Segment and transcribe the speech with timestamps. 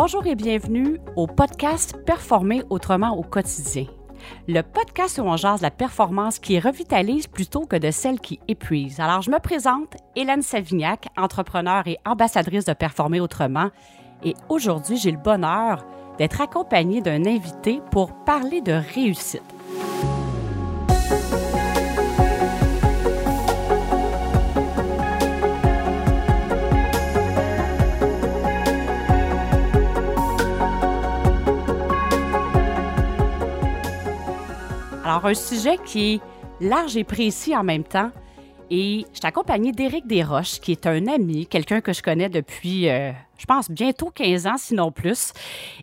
[0.00, 3.86] Bonjour et bienvenue au podcast Performer autrement au quotidien.
[4.46, 9.00] Le podcast où on jase la performance qui revitalise plutôt que de celle qui épuise.
[9.00, 13.70] Alors, je me présente, Hélène Savignac, entrepreneur et ambassadrice de Performer autrement.
[14.22, 15.84] Et aujourd'hui, j'ai le bonheur
[16.16, 19.42] d'être accompagnée d'un invité pour parler de réussite.
[35.08, 36.20] Alors, un sujet qui est
[36.60, 38.10] large et précis en même temps.
[38.68, 42.90] Et je suis accompagnée d'Éric Desroches, qui est un ami, quelqu'un que je connais depuis,
[42.90, 45.32] euh, je pense, bientôt 15 ans, sinon plus.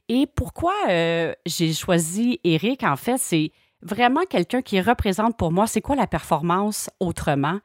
[0.10, 3.52] Et pourquoi euh, j'ai choisi Éric, en fait, c'est
[3.82, 7.58] vraiment quelqu'un qui représente pour moi c'est quoi la performance autrement.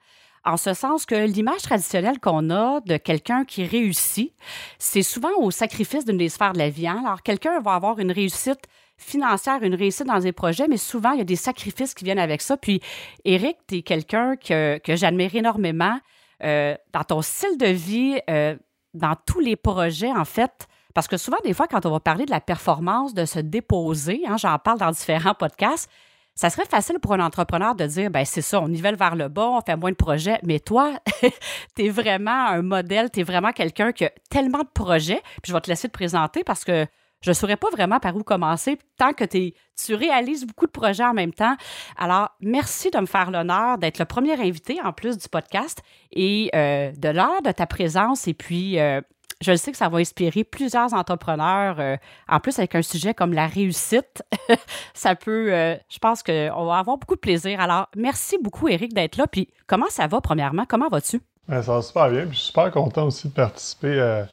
[0.46, 4.32] En ce sens que l'image traditionnelle qu'on a de quelqu'un qui réussit,
[4.78, 6.88] c'est souvent au sacrifice d'une des sphères de la vie.
[6.88, 7.02] Hein.
[7.04, 8.62] Alors, quelqu'un va avoir une réussite
[9.00, 12.18] financière, une réussite dans des projets, mais souvent, il y a des sacrifices qui viennent
[12.18, 12.56] avec ça.
[12.56, 12.80] Puis,
[13.24, 15.98] Eric, tu es quelqu'un que, que j'admire énormément
[16.42, 18.56] euh, dans ton style de vie, euh,
[18.94, 20.68] dans tous les projets, en fait.
[20.94, 24.22] Parce que souvent, des fois, quand on va parler de la performance, de se déposer,
[24.26, 25.90] hein, j'en parle dans différents podcasts,
[26.34, 29.28] ça serait facile pour un entrepreneur de dire, ben c'est ça, on nivelle vers le
[29.28, 30.38] bas, on fait moins de projets.
[30.42, 30.94] Mais toi,
[31.76, 35.20] tu es vraiment un modèle, tu es vraiment quelqu'un qui a tellement de projets.
[35.42, 36.86] Puis je vais te laisser te présenter parce que
[37.22, 41.04] je ne saurais pas vraiment par où commencer tant que tu réalises beaucoup de projets
[41.04, 41.54] en même temps.
[41.98, 45.82] Alors, merci de me faire l'honneur d'être le premier invité en plus du podcast
[46.12, 48.26] et euh, de l'heure de ta présence.
[48.26, 49.02] Et puis, euh,
[49.42, 51.78] je sais que ça va inspirer plusieurs entrepreneurs.
[51.78, 54.22] Euh, en plus, avec un sujet comme la réussite,
[54.94, 55.48] ça peut,
[55.90, 57.60] je pense qu'on va avoir beaucoup de plaisir.
[57.60, 59.26] Alors, merci beaucoup, Eric, d'être là.
[59.26, 60.64] Puis, comment ça va, premièrement?
[60.66, 61.20] Comment vas-tu?
[61.48, 62.26] Ben, ça va super bien.
[62.30, 64.28] je suis super content aussi de participer à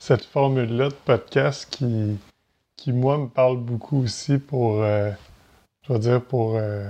[0.00, 2.18] cette formule-là de podcast qui,
[2.82, 5.12] qui, moi, me parle beaucoup aussi pour, euh,
[5.86, 6.88] je veux dire, pour, euh,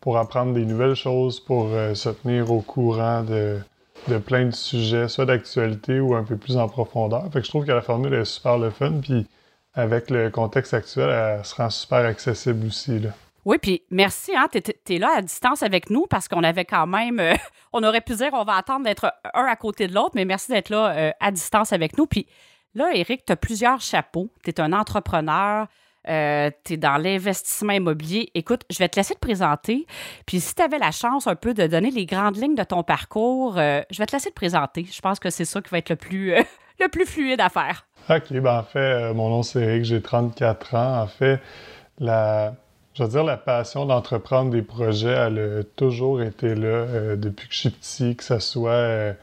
[0.00, 3.58] pour apprendre des nouvelles choses, pour euh, se tenir au courant de,
[4.06, 7.24] de plein de sujets, soit d'actualité ou un peu plus en profondeur.
[7.32, 9.26] Fait que je trouve que la formule est super le fun, puis
[9.74, 13.00] avec le contexte actuel, elle se rend super accessible aussi.
[13.00, 13.10] Là.
[13.44, 16.86] Oui, puis merci, hein, tu es, là à distance avec nous parce qu'on avait quand
[16.86, 17.20] même,
[17.72, 20.52] on aurait pu dire on va attendre d'être un à côté de l'autre, mais merci
[20.52, 22.06] d'être là à distance avec nous.
[22.06, 22.28] Puis
[22.74, 24.30] Là, Eric, tu as plusieurs chapeaux.
[24.44, 25.66] Tu es un entrepreneur,
[26.08, 28.30] euh, tu es dans l'investissement immobilier.
[28.34, 29.86] Écoute, je vais te laisser te présenter.
[30.24, 32.84] Puis si tu avais la chance un peu de donner les grandes lignes de ton
[32.84, 34.86] parcours, euh, je vais te laisser te présenter.
[34.90, 36.42] Je pense que c'est ça qui va être le plus, euh,
[36.80, 37.86] le plus fluide à faire.
[38.08, 41.02] OK, ben en fait, mon nom c'est Eric, j'ai 34 ans.
[41.02, 41.40] En fait,
[41.98, 42.54] la,
[42.94, 47.54] je veux dire, la passion d'entreprendre des projets, elle a toujours été là depuis que
[47.54, 49.14] je suis petit, que ce soit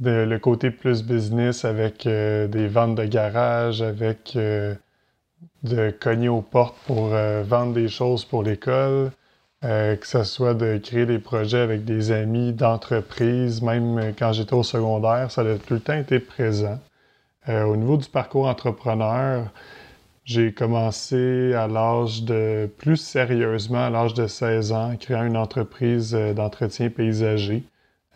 [0.00, 4.74] le côté plus business avec euh, des ventes de garage, avec euh,
[5.62, 9.10] de cogner aux portes pour euh, vendre des choses pour l'école,
[9.62, 14.62] que ce soit de créer des projets avec des amis d'entreprise, même quand j'étais au
[14.62, 16.78] secondaire, ça a tout le temps été présent.
[17.48, 19.46] au niveau du parcours entrepreneur,
[20.26, 26.12] j'ai commencé à l'âge de, plus sérieusement, à l'âge de 16 ans, créant une entreprise
[26.12, 27.64] d'entretien paysager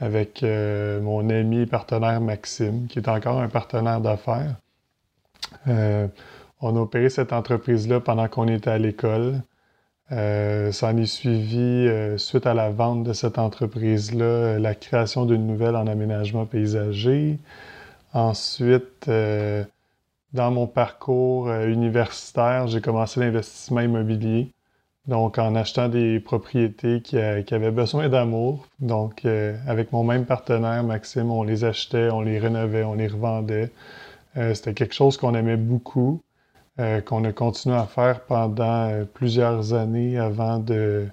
[0.00, 4.56] avec euh, mon ami et partenaire Maxime, qui est encore un partenaire d'affaires.
[5.66, 6.06] Euh,
[6.60, 9.42] on a opéré cette entreprise-là pendant qu'on était à l'école.
[10.10, 15.47] Euh, ça en est suivi, suite à la vente de cette entreprise-là, la création d'une
[15.47, 17.38] nouvelle en aménagement paysager.
[18.14, 19.10] Ensuite,
[20.32, 24.50] dans mon parcours universitaire, j'ai commencé l'investissement immobilier.
[25.08, 28.66] Donc, en achetant des propriétés qui, euh, avaient besoin d'amour.
[28.78, 33.08] Donc, euh, avec mon même partenaire, Maxime, on les achetait, on les rénovait, on les
[33.08, 33.70] revendait.
[34.36, 36.22] Euh, c'était quelque chose qu'on aimait beaucoup,
[37.06, 41.08] qu'on a continué à faire pendant plusieurs années avant de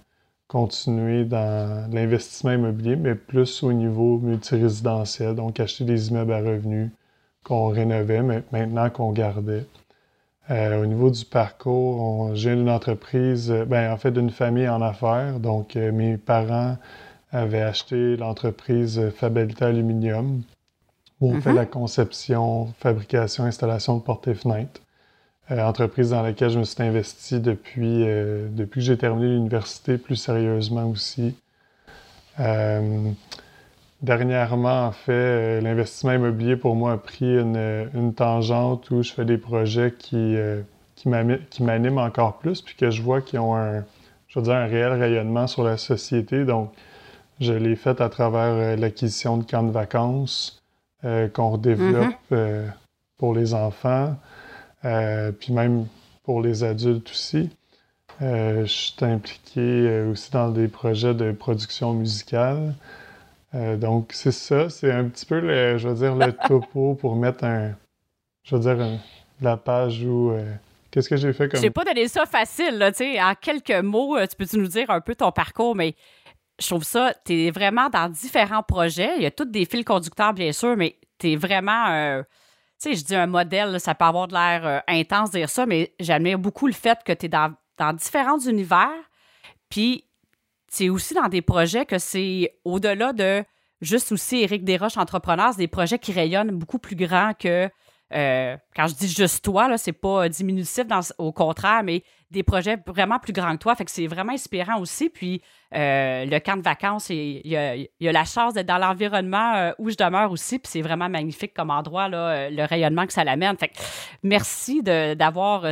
[0.47, 5.33] continuer dans l'investissement immobilier, mais plus au niveau multirésidentiel.
[5.35, 6.91] Donc, acheter des immeubles à revenus
[7.43, 9.65] qu'on rénovait, mais maintenant qu'on gardait.
[10.51, 14.81] Euh, au niveau du parcours, j'ai une entreprise, euh, ben, en fait, d'une famille en
[14.81, 15.39] affaires.
[15.39, 16.77] Donc, euh, mes parents
[17.31, 20.43] avaient acheté l'entreprise Fabelta Aluminium,
[21.19, 21.55] où on fait mhm.
[21.55, 24.81] la conception, fabrication, installation de portes et fenêtres.
[25.49, 30.85] entreprise dans laquelle je me suis investi depuis, depuis que j'ai terminé l'université, plus sérieusement
[30.89, 31.35] aussi.
[34.05, 39.25] Dernièrement, en fait, euh, l'investissement immobilier pour moi a pris une, tangente où je fais
[39.25, 40.61] des projets qui, euh,
[40.95, 43.83] qui m'animent encore plus, puis que je vois qu'ils ont un,
[44.27, 46.45] je veux dire, un réel rayonnement sur la société.
[46.45, 46.71] Donc,
[47.39, 50.61] je l'ai fait à travers euh, l'acquisition de camps de vacances
[51.33, 52.63] qu'on redéveloppe, mm-hmm.
[53.19, 54.15] pour les enfants,
[54.81, 55.85] puis même
[56.23, 57.51] pour les adultes aussi.
[58.19, 62.73] je suis impliqué aussi dans des projets de production musicale.
[63.77, 67.43] Donc, c'est ça, c'est un petit peu, le, je veux dire, le topo pour mettre
[67.43, 67.71] un,
[68.43, 68.99] je veux dire,
[69.41, 70.33] la page où
[70.95, 71.59] Qu'est-ce que j'ai fait comme.
[71.59, 73.21] J'ai pas donné ça facile, là, tu sais.
[73.21, 75.93] En quelques mots, tu peux-tu nous dire un peu ton parcours, mais
[76.57, 79.11] je trouve ça, tu es vraiment dans différents projets.
[79.17, 81.87] Il y a tous des fils conducteurs, bien sûr, mais tu es vraiment.
[81.89, 82.23] Euh,
[82.81, 85.49] tu sais, je dis un modèle, ça peut avoir de l'air euh, intense de dire
[85.49, 88.95] ça, mais j'admire beaucoup le fait que tu es dans, dans différents univers.
[89.69, 90.04] Puis,
[90.83, 93.43] es aussi dans des projets que c'est au-delà de
[93.81, 97.69] juste aussi Éric Desroches, entrepreneur, c'est des projets qui rayonnent beaucoup plus grand que
[98.13, 100.85] euh, quand je dis juste toi, là, c'est pas diminutif,
[101.17, 103.75] au contraire, mais des projets vraiment plus grands que toi.
[103.75, 105.09] Fait que c'est vraiment inspirant aussi.
[105.09, 105.41] Puis
[105.73, 109.89] euh, le camp de vacances, il y a, la chance d'être dans l'environnement euh, où
[109.89, 110.59] je demeure aussi.
[110.59, 113.57] Puis c'est vraiment magnifique comme endroit, là, le rayonnement que ça l'amène.
[113.57, 113.77] Fait que
[114.21, 115.65] merci d'avoir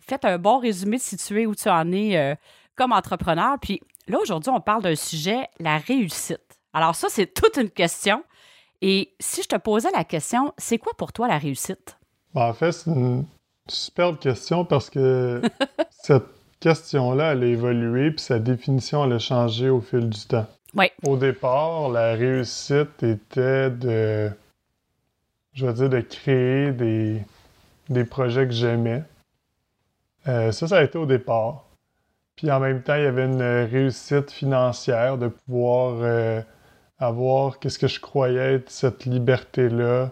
[0.00, 2.36] fait un bon résumé de situer où tu en es
[2.76, 3.56] comme entrepreneur.
[3.60, 6.40] Puis là, aujourd'hui, on parle d'un sujet, la réussite.
[6.72, 8.22] Alors ça, c'est toute une question.
[8.82, 11.96] Et si je te posais la question, c'est quoi pour toi la réussite?
[12.34, 13.24] Ben, en fait, c'est une
[13.68, 15.40] superbe question parce que
[15.90, 16.26] cette
[16.60, 20.46] question-là, elle a évolué, puis sa définition, elle a changé au fil du temps.
[20.74, 20.86] Oui.
[21.06, 24.30] Au départ, la réussite était de,
[25.52, 27.22] je veux dire, de créer des,
[27.88, 29.04] des projets que j'aimais.
[30.26, 31.63] Euh, ça, ça a été au départ.
[32.36, 36.40] Puis en même temps, il y avait une réussite financière de pouvoir euh,
[36.98, 40.10] avoir qu'est-ce que je croyais être cette liberté-là,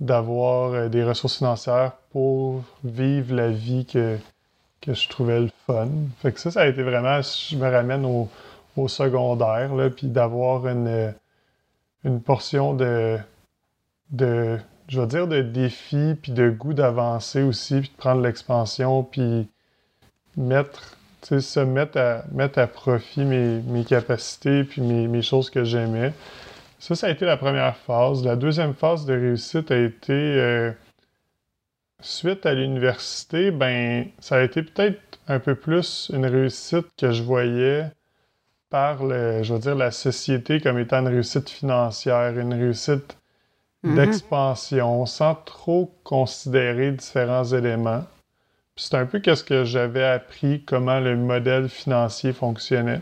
[0.00, 4.18] d'avoir euh, des ressources financières pour vivre la vie que,
[4.86, 5.88] je trouvais le fun.
[6.22, 8.28] Fait que ça, ça a été vraiment, je me ramène au,
[8.86, 11.12] secondaire, là, puis d'avoir une,
[12.24, 13.18] portion de,
[14.10, 14.56] de,
[14.86, 19.48] je veux dire, de défi, puis de goût d'avancer aussi, puis de prendre l'expansion, puis
[20.36, 25.64] mettre se mettre à, mettre à profit mes, mes capacités puis mes, mes choses que
[25.64, 26.12] j'aimais.
[26.78, 28.24] Ça, ça a été la première phase.
[28.24, 30.70] La deuxième phase de réussite a été euh,
[32.00, 37.22] suite à l'université, ben ça a été peut-être un peu plus une réussite que je
[37.22, 37.90] voyais
[38.70, 43.16] par le, je veux dire, la société comme étant une réussite financière, une réussite
[43.84, 43.94] mm-hmm.
[43.94, 48.04] d'expansion, sans trop considérer différents éléments.
[48.78, 53.00] C'est un peu qu'est-ce que j'avais appris, comment le modèle financier fonctionnait.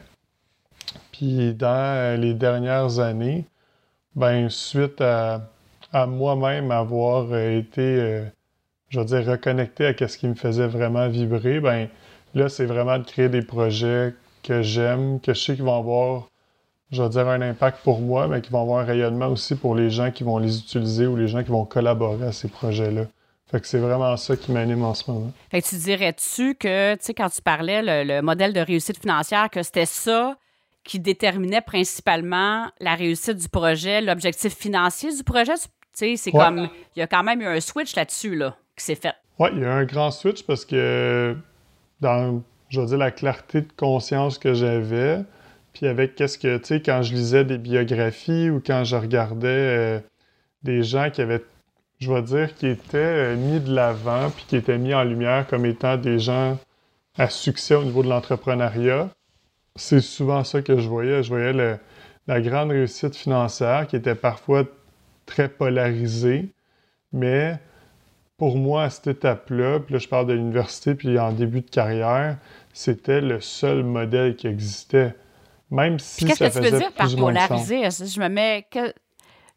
[1.12, 3.44] Puis dans les dernières années,
[4.14, 5.50] ben suite à,
[6.06, 8.24] moi-même avoir été, euh,
[8.88, 11.88] je veux dire, reconnecté à ce qui me faisait vraiment vibrer, ben
[12.34, 16.30] là, c'est vraiment de créer des projets que j'aime, que je sais qu'ils vont avoir,
[16.90, 19.74] je veux dire, un impact pour moi, mais qui vont avoir un rayonnement aussi pour
[19.74, 23.02] les gens qui vont les utiliser ou les gens qui vont collaborer à ces projets-là.
[23.50, 25.32] Fait que c'est vraiment ça qui m'anime en ce moment.
[25.50, 29.50] Fait que tu dirais-tu que, tu sais, quand tu parlais le, modèle de réussite financière,
[29.50, 30.36] que c'était ça
[30.82, 35.54] qui déterminait principalement la réussite du projet, l'objectif financier du projet?
[35.54, 38.84] Tu sais, c'est comme, il y a quand même eu un switch là-dessus, là, qui
[38.84, 39.14] s'est fait.
[39.38, 41.36] Oui, il y a un grand switch parce que
[42.00, 45.20] dans, je veux dire, la clarté de conscience que j'avais,
[45.72, 49.46] puis avec qu'est-ce que, tu sais, quand je lisais des biographies ou quand je regardais
[49.48, 50.00] euh,
[50.62, 51.44] des gens qui avaient
[51.98, 55.46] je vais dire, qui étaient euh, mis de l'avant puis qui étaient mis en lumière
[55.46, 56.58] comme étant des gens
[57.16, 59.08] à succès au niveau de l'entrepreneuriat.
[59.76, 61.22] C'est souvent ça que je voyais.
[61.22, 61.78] Je voyais
[62.26, 64.64] la grande réussite financière qui était parfois
[65.26, 66.50] très polarisée,
[67.12, 67.58] mais
[68.36, 71.70] pour moi, à cette étape-là, puis là, je parle de l'université, puis en début de
[71.70, 72.36] carrière,
[72.72, 75.14] c'était le seul modèle qui existait.
[75.70, 77.88] Même si Qu'est-ce que tu veux dire par polariser?
[77.90, 78.66] Je me mets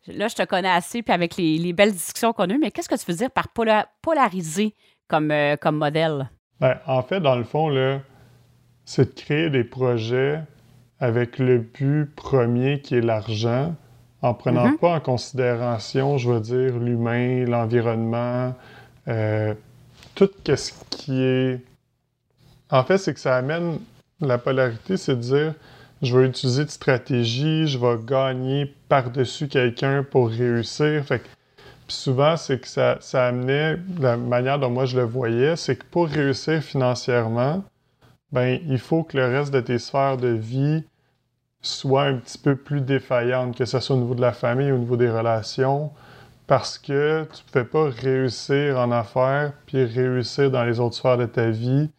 [0.08, 2.90] là, je te connais assez, puis avec les, belles discussions qu'on a eues, mais qu'est-ce
[2.90, 3.48] que tu veux dire par
[4.02, 4.76] polariser
[5.08, 6.30] comme, euh, comme modèle?
[6.60, 7.70] Ben, en fait, dans le fond,
[8.86, 10.42] c'est de créer des projets
[11.00, 13.76] avec le but premier qui est l'argent,
[14.22, 14.78] en prenant mm-hmm.
[14.78, 18.54] pas en considération, je veux dire, l'humain, l'environnement,
[19.08, 19.54] euh,
[20.16, 21.62] tout ce qui est...
[22.70, 23.80] En fait, c'est que ça amène
[24.20, 25.54] la polarité, c'est de dire
[26.02, 31.04] je vais utiliser de stratégie, je vais gagner par-dessus quelqu'un pour réussir.
[31.08, 31.22] Puis
[31.88, 35.86] souvent, c'est que ça, ça amenait, la manière dont moi je le voyais, c'est que
[35.86, 37.64] pour réussir financièrement,
[38.32, 40.84] ben il faut que le reste de tes sphères de vie
[41.62, 44.78] soit un petit peu plus défaillante, que ce soit au niveau de la famille, au
[44.78, 45.92] niveau des relations,
[46.48, 51.18] parce que tu ne pouvais pas réussir en affaires puis réussir dans les autres sphères
[51.18, 51.90] de ta vie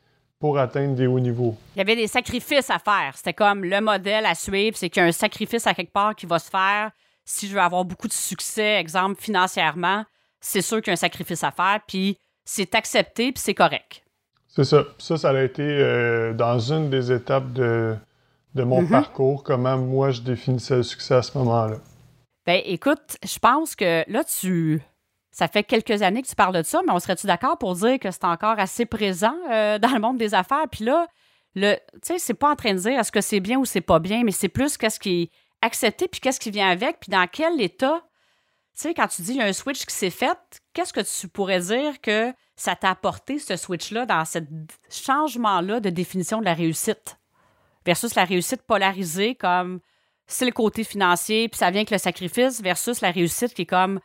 [0.41, 1.55] pour atteindre des hauts niveaux.
[1.77, 3.13] Il y avait des sacrifices à faire.
[3.15, 6.17] C'était comme le modèle à suivre, c'est qu'il y a un sacrifice à quelque part
[6.17, 6.91] qui va se faire
[7.25, 10.05] si je veux avoir beaucoup de succès, exemple financièrement.
[10.41, 12.17] c'est sûr qu'il y a un sacrifice à faire, puis
[12.47, 14.03] c'est accepté, puis c'est correct.
[14.49, 14.85] C'est ça.
[14.99, 17.95] Ça, ça a été euh, dans une des étapes de,
[18.55, 18.89] de mon Mhm.
[18.89, 21.77] parcours, comment moi je définissais le succès à ce moment-là.
[22.47, 24.81] Ben, écoute, je pense que là, tu.
[25.41, 27.99] Ça fait quelques années que tu parles de ça, mais on serait-tu d'accord pour dire
[27.99, 30.67] que c'est encore assez présent euh, dans le monde des affaires?
[30.71, 31.07] Puis là,
[31.55, 33.81] le, tu sais, c'est pas en train de dire est-ce que c'est bien ou c'est
[33.81, 35.31] pas bien, mais c'est plus qu'est-ce qui est
[35.63, 38.03] accepté, puis qu'est-ce qui vient avec, puis dans quel état?
[38.77, 40.37] Tu sais, quand tu dis il y a un switch qui s'est fait,
[40.75, 44.41] qu'est-ce que tu pourrais dire que ça t'a apporté, ce switch-là, dans ce
[44.91, 47.17] changement-là de définition de la réussite?
[47.87, 49.81] Versus la réussite polarisée comme
[50.27, 53.67] c'est le côté financier, puis ça vient avec le sacrifice, versus la réussite qui est
[53.67, 54.01] comme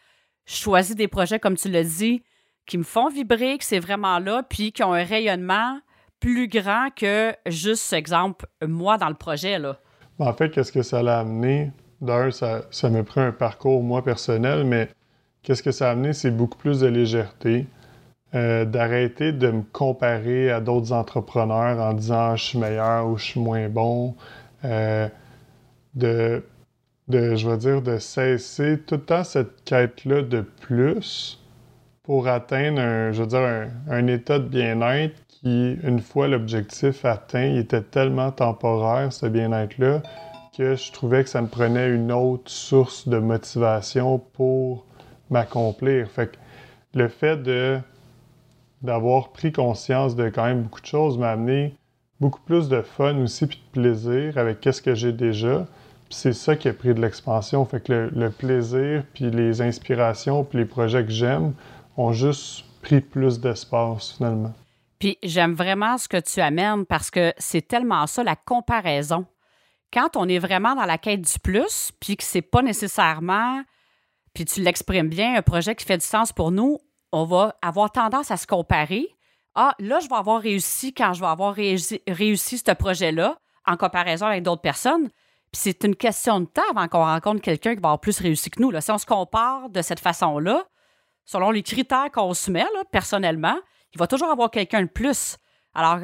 [0.46, 2.24] je choisis des projets, comme tu l'as dit,
[2.66, 5.80] qui me font vibrer, que c'est vraiment là, puis qui ont un rayonnement
[6.20, 9.60] plus grand que juste, exemple, moi dans le projet.
[9.60, 9.78] Là.
[10.20, 11.72] En fait, qu'est-ce que ça l'a amené?
[12.02, 14.90] D'un, ça, ça m'a pris un parcours, moi, personnel, mais
[15.44, 16.14] qu'est-ce que ça a amené?
[16.14, 17.68] C'est beaucoup plus de légèreté,
[18.34, 23.24] euh, d'arrêter de me comparer à d'autres entrepreneurs en disant je suis meilleur ou je
[23.24, 24.16] suis moins bon,
[24.66, 25.08] euh,
[25.94, 26.44] de,
[27.08, 31.42] de, je veux dire, de cesser tout le temps cette quête-là de plus
[32.04, 37.06] pour atteindre un, je veux dire, un, un état de bien-être qui, une fois l'objectif
[37.06, 40.02] atteint, était tellement temporaire, ce bien-être-là,
[40.58, 44.86] que je trouvais que ça me prenait une autre source de motivation pour
[45.30, 46.10] m'accomplir.
[46.10, 46.38] Fait que
[46.94, 47.80] le fait de
[48.82, 51.76] d'avoir pris conscience de quand même beaucoup de choses m'a amené
[52.20, 55.66] beaucoup plus de fun aussi puis de plaisir avec qu'est-ce que j'ai déjà.
[56.16, 57.66] C'est ça qui a pris de l'expansion.
[57.66, 61.54] Fait que le, plaisir puis les inspirations puis les projets que j'aime
[61.98, 64.54] ont juste pris plus d'espace finalement.
[64.98, 69.26] Puis j'aime vraiment ce que tu amènes parce que c'est tellement ça, la comparaison.
[69.92, 73.62] Quand on est vraiment dans la quête du plus, puis que c'est pas nécessairement,
[74.34, 76.80] puis tu l'exprimes bien, un projet qui fait du sens pour nous,
[77.12, 79.06] on va avoir tendance à se comparer.
[79.54, 84.28] Ah, là, je vais avoir réussi quand je vais avoir réussi ce projet-là en comparaison
[84.28, 85.10] avec d'autres personnes.
[85.56, 88.50] Puis c'est une question de temps avant qu'on rencontre quelqu'un qui va avoir plus réussi
[88.50, 88.72] que nous.
[88.72, 88.82] Là.
[88.82, 90.66] Si on se compare de cette façon-là,
[91.24, 93.56] selon les critères qu'on se met, là, personnellement,
[93.94, 95.38] il va toujours avoir quelqu'un de plus.
[95.74, 96.00] Alors,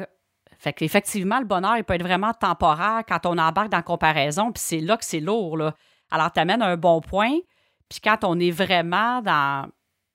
[0.58, 4.52] fait qu'effectivement, le bonheur, il peut être vraiment temporaire quand on embarque dans la comparaison,
[4.52, 5.58] puis c'est là que c'est lourd.
[5.58, 5.74] Là.
[6.10, 7.36] Alors, tu amènes un bon point,
[7.90, 9.68] puis quand on est vraiment dans,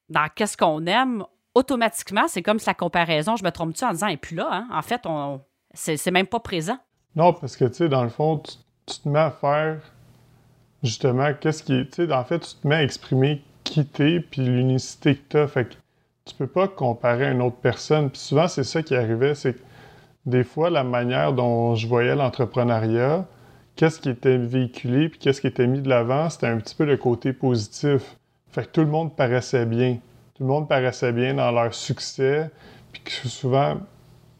[0.09, 4.07] dans qu'est-ce qu'on aime, automatiquement, c'est comme si la comparaison, je me trompe-tu en disant,
[4.07, 4.67] et puis là, hein?
[4.73, 5.41] en fait, on,
[5.75, 6.79] c'est, c'est même pas présent.
[7.15, 8.53] Non, parce que, tu sais, dans le fond, tu,
[8.87, 9.77] tu, te mets à faire,
[10.83, 11.85] justement, qu'est-ce qui est...
[11.91, 15.47] Tu sais, en fait, tu te mets à exprimer qui t'es, puis l'unicité que t'as.
[15.47, 15.73] Fait que
[16.25, 18.09] tu peux pas comparer à une autre personne.
[18.09, 19.59] Puis souvent, c'est ça qui arrivait, c'est que
[20.25, 23.25] des fois, la manière dont je voyais l'entrepreneuriat,
[23.75, 26.85] qu'est-ce qui était véhiculé, puis qu'est-ce qui était mis de l'avant, c'était un petit peu
[26.85, 28.17] le côté positif.
[28.51, 29.99] Fait que tout le monde paraissait bien.
[30.35, 32.49] Tout le monde paraissait bien dans leur succès,
[32.91, 33.77] puis souvent,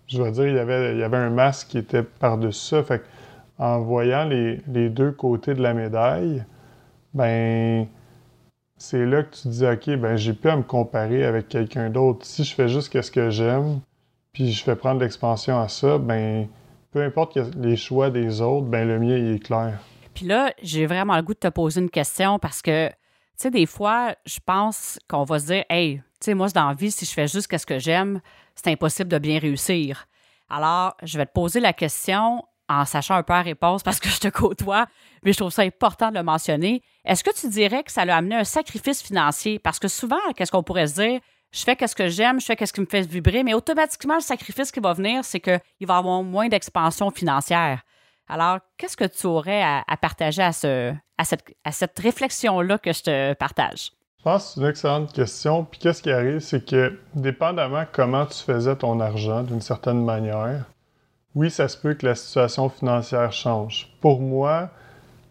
[0.07, 2.83] je vais dire, il y avait, il y avait un masque qui était par-dessus ça.
[2.83, 3.05] Fait que
[3.57, 6.43] en voyant les, les deux côtés de la médaille,
[7.13, 7.87] ben
[8.77, 11.89] c'est là que tu te dis, OK, ben j'ai plus à me comparer avec quelqu'un
[11.89, 12.25] d'autre.
[12.25, 13.79] Si je fais juste ce que j'aime,
[14.33, 16.47] puis je fais prendre l'expansion à ça, ben
[16.91, 19.79] peu importe les choix des autres, ben le mien, il est clair.
[20.13, 22.95] Puis là, j'ai vraiment le goût de te poser une question parce que, tu
[23.37, 26.73] sais, des fois, je pense qu'on va se dire, hey, tu sais, moi, dans la
[26.73, 28.21] vie, si je fais juste ce que j'aime,
[28.55, 30.07] c'est impossible de bien réussir.
[30.49, 34.09] Alors, je vais te poser la question en sachant un peu la réponse parce que
[34.09, 34.85] je te côtoie,
[35.23, 36.81] mais je trouve ça important de le mentionner.
[37.05, 39.59] Est-ce que tu dirais que ça l'a amené un sacrifice financier?
[39.59, 41.19] Parce que souvent, qu'est-ce qu'on pourrait se dire?
[41.51, 44.21] Je fais ce que j'aime, je fais ce qui me fait vibrer, mais automatiquement, le
[44.21, 47.81] sacrifice qui va venir, c'est qu'il va y avoir moins d'expansion financière.
[48.27, 51.23] Alors, qu'est-ce que tu aurais à, à partager à, à
[51.63, 53.91] à cette réflexion-là que je te partage?
[54.17, 55.63] Je pense que c'est une excellente question.
[55.63, 60.65] Puis qu'est-ce qui arrive, c'est que dépendamment comment tu faisais ton argent d'une certaine manière,
[61.37, 63.93] oui, ça se peut que la situation financière change.
[64.01, 64.71] Pour moi,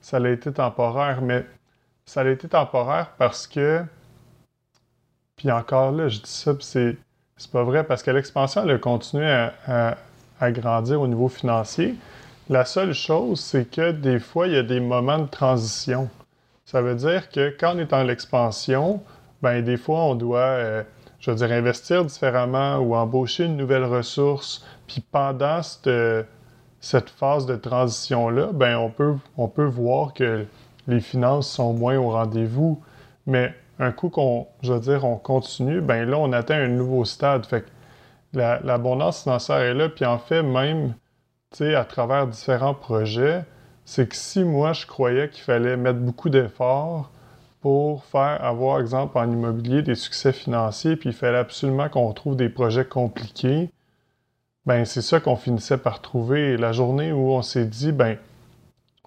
[0.00, 1.44] ça a été temporaire, mais
[2.04, 3.82] ça a été temporaire parce que,
[5.34, 6.96] puis encore là, je dis ça, c'est,
[7.36, 9.96] c'est pas vrai, parce que l'expansion, elle a continué à, à,
[10.38, 11.96] à grandir au niveau financier.
[12.48, 16.08] La seule chose, c'est que des fois, il y a des moments de transition.
[16.66, 19.02] Ça veut dire que quand on est en l'expansion,
[19.42, 20.84] ben des fois, on doit, euh,
[21.20, 24.64] je veux dire, investir différemment ou embaucher une nouvelle ressource.
[24.86, 30.46] Puis pendant cette, phase de transition-là, ben on peut, on peut voir que
[30.86, 32.80] les finances sont moins au rendez-vous.
[33.26, 37.04] Mais un coup qu'on, je veux dire, on continue, ben là, on atteint un nouveau
[37.04, 37.44] stade.
[37.46, 37.68] Fait que
[38.34, 39.88] la, l'abondance financière est là.
[39.88, 40.94] Puis en fait, même,
[41.50, 43.44] tu sais, à travers différents projets,
[43.84, 47.10] c'est que si moi, je croyais qu'il fallait mettre beaucoup d'efforts
[47.66, 52.36] pour faire avoir, exemple, en immobilier, des succès financiers, puis il fallait absolument qu'on trouve
[52.36, 53.72] des projets compliqués,
[54.66, 56.56] ben c'est ça qu'on finissait par trouver.
[56.56, 58.18] la journée où on s'est dit, ben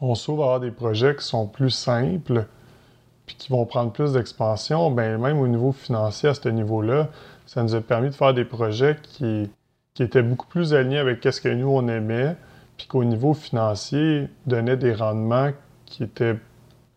[0.02, 2.48] on s'ouvre à avoir des projets qui sont plus simples,
[3.26, 7.08] puis qui vont prendre plus d'expansion, ben même au niveau financier, à ce niveau-là,
[7.46, 9.50] ça nous a permis de faire des projets qui,
[10.02, 12.36] étaient beaucoup plus alignés avec ce que nous, on aimait,
[12.76, 15.52] puis qu'au niveau financier, donnaient des rendements
[15.86, 16.36] qui étaient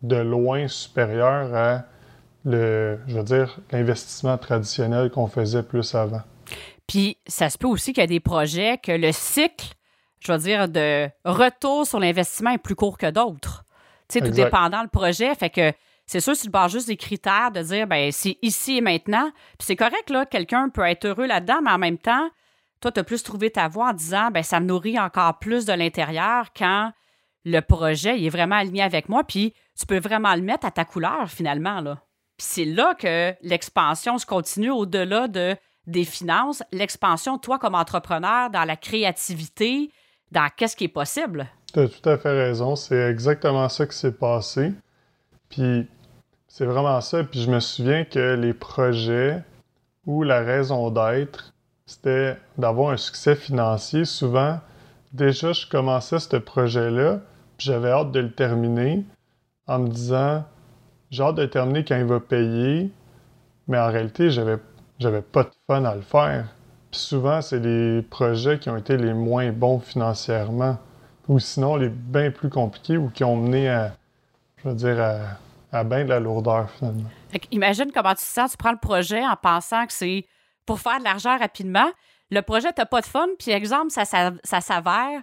[0.03, 1.83] de loin supérieurs à
[2.45, 6.21] le, je veux dire, l'investissement traditionnel qu'on faisait plus avant.
[6.87, 9.73] Puis, ça se peut aussi qu'il y a des projets que le cycle,
[10.19, 13.63] je veux dire, de retour sur l'investissement est plus court que d'autres.
[14.09, 15.33] Tu sais, tout dépendant le projet.
[15.35, 15.71] Fait que
[16.05, 19.31] c'est sûr, si tu barres juste des critères de dire, ben c'est ici et maintenant.
[19.57, 22.29] Puis c'est correct, là, quelqu'un peut être heureux là-dedans, mais en même temps,
[22.81, 25.65] toi, tu as plus trouvé ta voie en disant, ben ça me nourrit encore plus
[25.65, 26.91] de l'intérieur quand
[27.45, 29.23] le projet il est vraiment aligné avec moi.
[29.23, 31.99] Puis tu peux vraiment le mettre à ta couleur, finalement, là.
[32.37, 38.49] Puis c'est là que l'expansion se continue au-delà de des finances, l'expansion, toi, comme entrepreneur,
[38.49, 39.91] dans la créativité,
[40.31, 41.47] dans qu'est-ce qui est possible.
[41.73, 42.75] Tu as tout à fait raison.
[42.75, 44.73] C'est exactement ça qui s'est passé.
[45.49, 45.87] Puis
[46.47, 47.23] c'est vraiment ça.
[47.23, 49.43] Puis je me souviens que les projets
[50.05, 51.53] où la raison d'être,
[51.85, 54.05] c'était d'avoir un succès financier.
[54.05, 54.59] Souvent,
[55.11, 57.19] déjà, je commençais ce projet-là,
[57.57, 59.03] puis j'avais hâte de le terminer
[59.67, 60.43] en me disant,
[61.11, 62.91] j'ai hâte de terminer quand il va payer,
[63.67, 64.57] mais en réalité, j'avais
[64.99, 66.47] j'avais pas de fun à le faire.
[66.91, 70.77] Puis souvent, c'est les projets qui ont été les moins bons financièrement,
[71.27, 73.95] ou sinon les bien plus compliqués ou qui ont mené à,
[74.57, 77.09] je veux dire, à, à bien de la lourdeur finalement.
[77.51, 80.25] imagine comment tu te sens, tu prends le projet en pensant que c'est
[80.65, 81.89] pour faire de l'argent rapidement.
[82.29, 85.21] Le projet, t'as pas de fun, puis exemple, ça, ça, ça s'avère.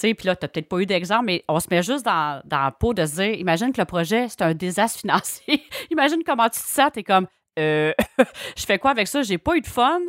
[0.00, 2.62] Puis là, tu n'as peut-être pas eu d'exemple, mais on se met juste dans, dans
[2.62, 5.64] la peau de se dire imagine que le projet, c'est un désastre financier.
[5.90, 6.90] imagine comment tu te sens.
[6.92, 7.26] Tu es comme
[7.58, 7.92] euh,
[8.56, 9.22] je fais quoi avec ça?
[9.22, 10.00] J'ai pas eu de fun.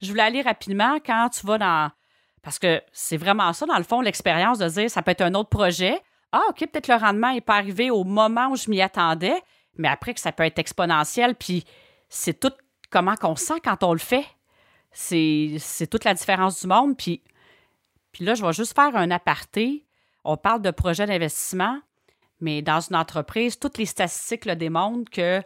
[0.00, 1.90] Je voulais aller rapidement quand tu vas dans.
[2.42, 5.34] Parce que c'est vraiment ça, dans le fond, l'expérience de dire ça peut être un
[5.34, 6.00] autre projet.
[6.32, 9.40] Ah, OK, peut-être le rendement n'est pas arrivé au moment où je m'y attendais,
[9.76, 11.64] mais après que ça peut être exponentiel, puis
[12.08, 12.52] c'est tout
[12.90, 14.26] comment qu'on sent quand on le fait.
[14.92, 15.58] C'est
[15.90, 16.96] toute la différence du monde.
[16.96, 17.22] Puis,
[18.12, 19.84] puis là, je vais juste faire un aparté.
[20.24, 21.80] On parle de projet d'investissement,
[22.40, 25.42] mais dans une entreprise, toutes les statistiques le démontrent que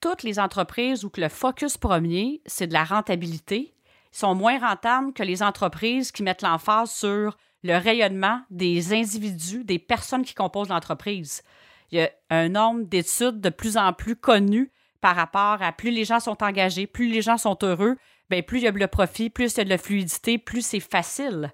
[0.00, 3.74] toutes les entreprises où que le focus premier, c'est de la rentabilité,
[4.12, 9.78] sont moins rentables que les entreprises qui mettent l'emphase sur le rayonnement des individus, des
[9.78, 11.42] personnes qui composent l'entreprise.
[11.90, 15.90] Il y a un nombre d'études de plus en plus connues par rapport à plus
[15.90, 17.96] les gens sont engagés, plus les gens sont heureux,
[18.30, 20.64] bien plus il y a de profit, plus il y a de la fluidité, plus
[20.64, 21.52] c'est facile.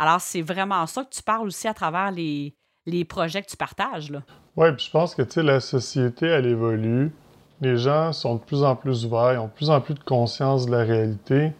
[0.00, 2.54] Alors, c'est vraiment ça que tu parles aussi à travers les,
[2.86, 4.10] les projets que tu partages.
[4.56, 7.12] Oui, puis je pense que la société, elle évolue
[7.60, 10.02] les gens sont de plus en plus ouverts, ils ont de plus en plus de
[10.02, 11.52] conscience de la réalité,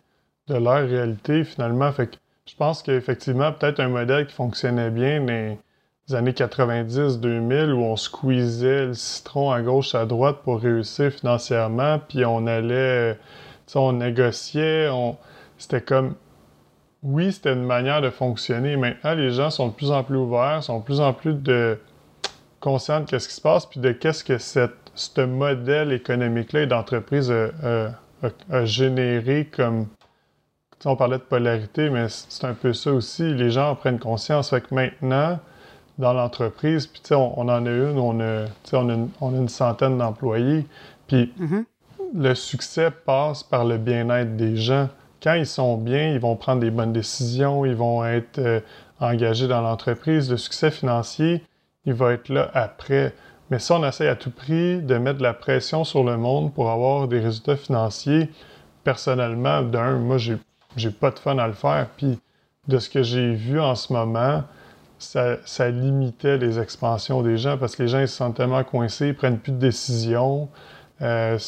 [0.48, 1.92] de leur réalité finalement.
[1.92, 5.58] Fait que je pense qu'effectivement, peut-être un modèle qui fonctionnait bien dans
[6.08, 12.00] les années 90-2000 où on squeezait le citron à gauche, à droite pour réussir financièrement,
[12.08, 13.18] puis on allait,
[13.74, 15.16] on négociait, on...
[15.58, 16.14] c'était comme
[17.02, 18.76] oui, c'était une manière de fonctionner.
[18.76, 21.78] Maintenant, les gens sont de plus en plus ouverts, sont de plus en plus de
[22.60, 26.66] conscients de ce qui se passe, puis de qu'est-ce que cette ce modèle économique-là et
[26.66, 29.86] d'entreprise a, généré comme.
[30.86, 33.34] On parlait de polarité, mais c'est un peu ça aussi.
[33.34, 34.48] Les gens en prennent conscience.
[34.48, 35.38] Fait que maintenant,
[35.98, 39.36] dans l'entreprise, puis on, on, en a une, on a, on a, une, on a
[39.36, 40.66] une centaine d'employés.
[41.06, 41.64] Puis mm-hmm.
[42.14, 44.88] le succès passe par le bien-être des gens.
[45.22, 48.60] Quand ils sont bien, ils vont prendre des bonnes décisions, ils vont être euh,
[49.00, 50.30] engagés dans l'entreprise.
[50.30, 51.44] Le succès financier,
[51.84, 53.14] il va être là après.
[53.50, 56.54] Mais ça, on essaie à tout prix de mettre de la pression sur le monde
[56.54, 58.30] pour avoir des résultats financiers.
[58.84, 60.38] Personnellement, d'un, moi, j'ai,
[60.90, 61.88] pas de fun à le faire.
[61.96, 62.18] Puis,
[62.68, 64.44] de ce que j'ai vu en ce moment,
[64.98, 69.14] ça, limitait les expansions des gens parce que les gens se sentent tellement coincés, ils
[69.14, 70.48] prennent plus de décisions.
[71.02, 71.38] Euh,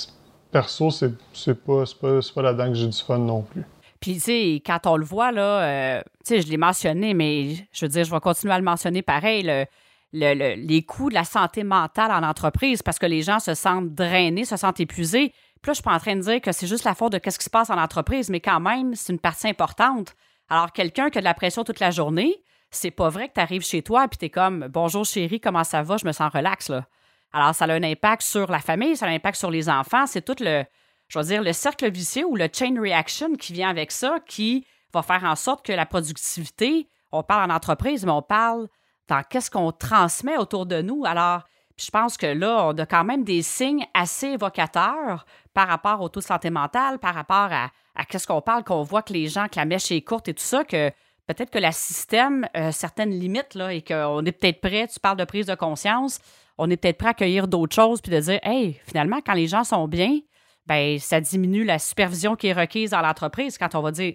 [0.53, 3.65] perso, c'est, pas, pas, pas là-dedans que j'ai du fun non plus.
[4.01, 7.55] Puis, tu sais, quand on le voit, là, euh, tu sais, je l'ai mentionné, mais
[7.73, 9.43] je veux dire, je vais continuer à le mentionner pareil.
[9.43, 9.65] Le,
[10.13, 14.45] les coûts de la santé mentale en entreprise parce que les gens se sentent drainés,
[14.45, 15.33] se sentent épuisés.
[15.63, 17.21] Puis là, je suis pas en train de dire que c'est juste la faute de
[17.31, 20.15] ce qui se passe en entreprise, mais quand même, c'est une partie importante.
[20.51, 23.41] Alors, quelqu'un qui a de la pression toute la journée, c'est pas vrai que tu
[23.41, 25.97] arrives chez toi et tu es comme Bonjour chérie, comment ça va?
[25.97, 26.69] Je me sens relax.
[26.69, 26.87] Là.
[27.33, 30.07] Alors, ça a un impact sur la famille, ça a un impact sur les enfants.
[30.07, 30.65] C'est tout le,
[31.09, 34.67] je veux dire, le cercle vicieux ou le chain reaction qui vient avec ça qui
[34.93, 38.69] va faire en sorte que la productivité, on parle en entreprise, mais on parle
[39.09, 41.05] dans qu'est-ce qu'on transmet autour de nous.
[41.07, 41.43] Alors,
[41.79, 46.09] je pense que là, on a quand même des signes assez évocateurs par rapport au
[46.09, 49.29] taux de santé mentale, par rapport à, à qu'est-ce qu'on parle, qu'on voit que les
[49.29, 50.91] gens, que la mèche est courte et tout ça, que
[51.27, 55.17] peut-être que le système a certaines limites là, et qu'on est peut-être prêt, tu parles
[55.17, 56.19] de prise de conscience,
[56.63, 59.49] on est peut-être prêt à accueillir d'autres choses puis de dire, hey, finalement, quand les
[59.49, 60.21] gens sont bien,
[60.67, 64.15] ben ça diminue la supervision qui est requise dans l'entreprise quand on va dire,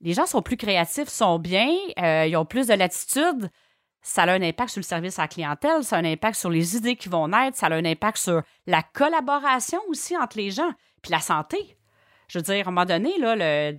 [0.00, 1.68] les gens sont plus créatifs, sont bien,
[2.00, 3.50] euh, ils ont plus de latitude,
[4.00, 6.50] ça a un impact sur le service à la clientèle, ça a un impact sur
[6.50, 10.50] les idées qui vont naître, ça a un impact sur la collaboration aussi entre les
[10.50, 10.70] gens,
[11.02, 11.76] puis la santé.
[12.32, 13.78] Je veux dire, à un moment donné, là, le,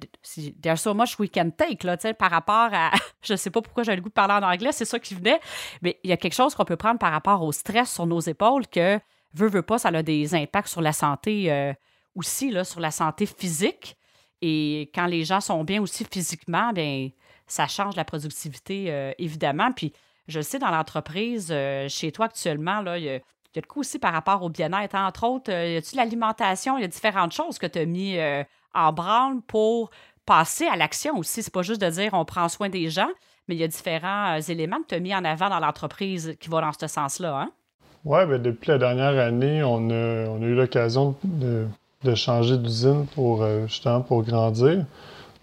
[0.61, 2.91] there's so much we can take, là, par rapport à.
[3.23, 5.39] Je sais pas pourquoi j'ai le goût de parler en anglais, c'est ça qui venait,
[5.81, 8.19] mais il y a quelque chose qu'on peut prendre par rapport au stress sur nos
[8.19, 8.99] épaules que,
[9.33, 11.73] veut, veut pas, ça a des impacts sur la santé euh,
[12.13, 13.97] aussi, là, sur la santé physique.
[14.43, 17.09] Et quand les gens sont bien aussi physiquement, bien,
[17.47, 19.71] ça change la productivité, euh, évidemment.
[19.71, 19.93] Puis
[20.27, 23.19] je sais, dans l'entreprise, euh, chez toi actuellement, là, il y a,
[23.61, 24.95] de coup aussi par rapport au bien-être.
[24.95, 26.77] Entre autres, euh, y a-tu l'alimentation?
[26.77, 29.91] Il y a différentes choses que tu as mis euh, en branle pour
[30.25, 31.43] passer à l'action aussi?
[31.43, 33.09] C'est pas juste de dire on prend soin des gens,
[33.47, 36.49] mais il y a différents éléments que tu as mis en avant dans l'entreprise qui
[36.49, 37.41] vont dans ce sens-là.
[37.41, 37.51] Hein?
[38.05, 41.67] Oui, bien, depuis la dernière année, on a, a eu l'occasion de,
[42.15, 44.85] changer d'usine pour justement pour grandir.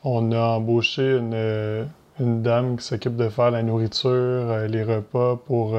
[0.03, 1.87] On a embauché une,
[2.19, 5.75] dame qui s'occupe de faire la nourriture, euh, les repas pour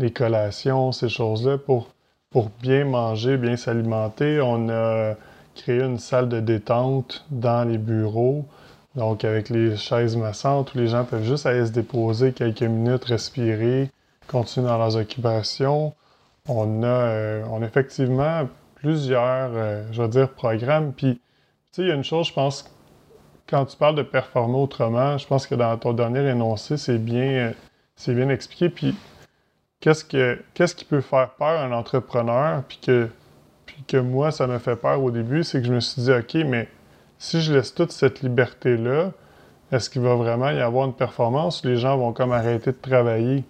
[0.00, 1.88] euh, les collations, ces choses-là, pour,
[2.30, 4.40] pour bien manger, bien s'alimenter.
[4.40, 5.14] On a
[5.54, 8.44] créé une salle de détente dans les bureaux,
[8.94, 13.04] donc avec les chaises massantes où les gens peuvent juste aller se déposer quelques minutes,
[13.04, 13.90] respirer,
[14.28, 15.94] continuer dans leurs occupations.
[16.48, 19.50] On a, euh, on effectivement plusieurs,
[19.92, 20.92] je veux dire, programmes.
[20.92, 21.20] Puis, tu
[21.70, 22.64] sais, il y a une chose, je pense,
[23.48, 27.52] quand tu parles de performer autrement, je pense que dans ton dernier énoncé, c'est bien,
[27.96, 28.70] c'est bien expliqué.
[28.70, 28.94] Puis,
[29.82, 33.10] qu'est-ce, que, qu'est-ce qui peut faire peur à un entrepreneur, puis que,
[33.66, 36.12] puis que moi, ça me fait peur au début, c'est que je me suis dit,
[36.12, 36.68] OK, mais
[37.18, 39.10] si je laisse toute cette liberté-là,
[39.70, 41.64] est-ce qu'il va vraiment y avoir une performance?
[41.64, 43.44] Les gens vont comme arrêter de travailler?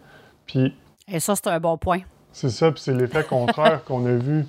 [0.47, 0.75] Puis,
[1.07, 2.01] Et ça, c'est un bon point.
[2.33, 4.45] C'est ça, puis c'est l'effet contraire qu'on a vu.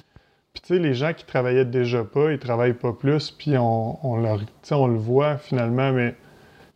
[0.53, 4.05] Puis, tu sais, les gens qui travaillaient déjà pas, ils travaillent pas plus, puis on,
[4.07, 4.39] on, leur,
[4.71, 6.15] on le voit finalement, mais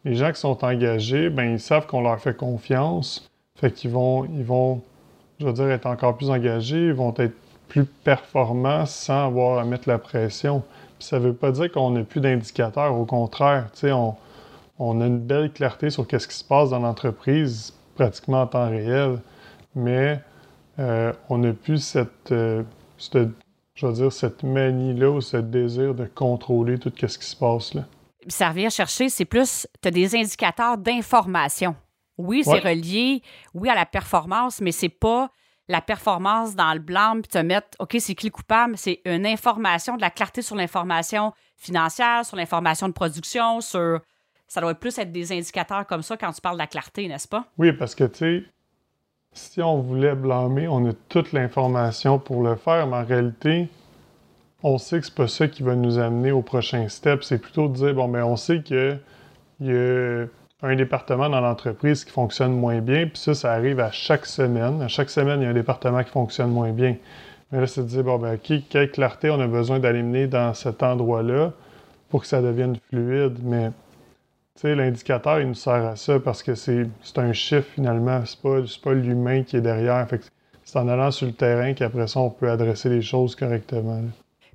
[0.03, 3.29] les gens qui sont engagés, ben ils savent qu'on leur fait confiance.
[3.55, 4.81] Fait qu'ils vont, ils vont,
[5.39, 7.35] je veux dire, être encore plus engagés, vont être
[7.67, 10.63] plus performants sans avoir à mettre la pression.
[10.97, 14.15] Puis ça veut pas dire qu'on n'a plus d'indicateurs, au contraire, on,
[14.79, 18.69] on, a une belle clarté sur qu'est-ce qui se passe dans l'entreprise, pratiquement en temps
[18.69, 19.19] réel,
[19.75, 20.19] mais
[20.79, 22.63] euh, on n'a plus cette, euh,
[22.97, 23.29] cette
[23.77, 27.75] je veux dire, cette manie-là ou ce désir de contrôler tout ce qui se passe
[27.75, 27.83] là.
[28.27, 31.75] Ça chercher, c'est plus, tu as des indicateurs d'information.
[32.17, 33.21] Oui, c'est relié,
[33.53, 35.29] oui, à la performance, mais c'est pas
[35.67, 38.77] la performance dans le blanc, puis te mettre, OK, c'est qui le coupable?
[38.77, 43.99] C'est une information, de la clarté sur l'information financière, sur l'information de production, sur.
[44.47, 47.27] Ça doit plus être des indicateurs comme ça quand tu parles de la clarté, n'est-ce
[47.27, 47.45] pas?
[47.57, 48.43] Oui, parce que, tu sais,
[49.33, 53.67] si on voulait blâmer, on a toute l'information pour le faire, mais en réalité,
[54.63, 57.23] on sait que c'est pas ça qui va nous amener au prochain step.
[57.23, 59.01] C'est plutôt de dire, bon, mais ben, on sait qu'il
[59.59, 60.25] y a
[60.63, 64.81] un département dans l'entreprise qui fonctionne moins bien, puis ça, ça arrive à chaque semaine.
[64.81, 66.95] À chaque semaine, il y a un département qui fonctionne moins bien.
[67.51, 70.83] Mais là, c'est de dire, bon, ben, quelle clarté on a besoin d'éliminer dans cet
[70.83, 71.53] endroit-là
[72.09, 73.39] pour que ça devienne fluide?
[73.43, 73.71] Mais
[74.57, 78.59] sais, l'indicateur, il nous sert à ça parce que c'est un chiffre finalement, c'est pas,
[78.83, 80.07] pas l'humain qui est derrière.
[80.63, 84.01] c'est en allant sur le terrain qu'après ça, on peut adresser les choses correctement.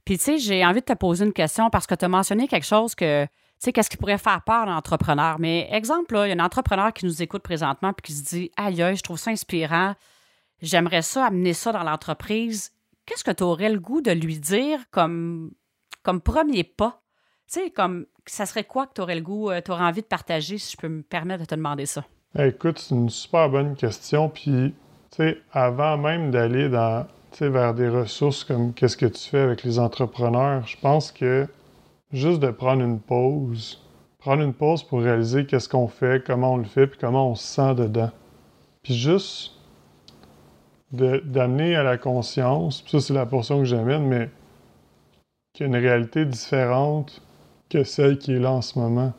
[0.05, 2.49] Puis, tu sais, j'ai envie de te poser une question parce que tu as mentionné
[2.49, 3.31] quelque chose que, tu
[3.63, 5.39] sais, qu'est-ce qui pourrait faire peur à l'entrepreneur?
[5.39, 8.51] Mais, exemple, il y a un entrepreneur qui nous écoute présentement puis qui se dit
[8.57, 9.95] Aïe, je trouve ça inspirant.
[10.61, 12.73] J'aimerais ça, amener ça dans l'entreprise.
[13.07, 15.51] Qu'est-ce que tu aurais le goût de lui dire comme,
[16.03, 17.03] comme premier pas?
[17.53, 20.03] Tu sais, comme ça serait quoi que tu aurais le goût, euh, tu aurais envie
[20.03, 22.05] de partager, si je peux me permettre de te demander ça?
[22.39, 24.29] Écoute, c'est une super bonne question.
[24.29, 24.75] Puis,
[25.11, 27.07] tu sais, avant même d'aller dans,
[27.41, 31.47] vers des ressources comme qu'est-ce que tu fais avec les entrepreneurs, je pense que
[32.13, 33.83] juste de prendre une pause,
[34.19, 37.35] prendre une pause pour réaliser qu'est-ce qu'on fait, comment on le fait, puis comment on
[37.35, 38.11] se sent dedans.
[38.83, 39.53] Puis juste
[40.93, 44.29] d'amener à la conscience, ça c'est la portion que j'amène, mais
[45.53, 47.23] qu'il y a une réalité différente
[47.71, 49.13] que celle qui est là en ce moment.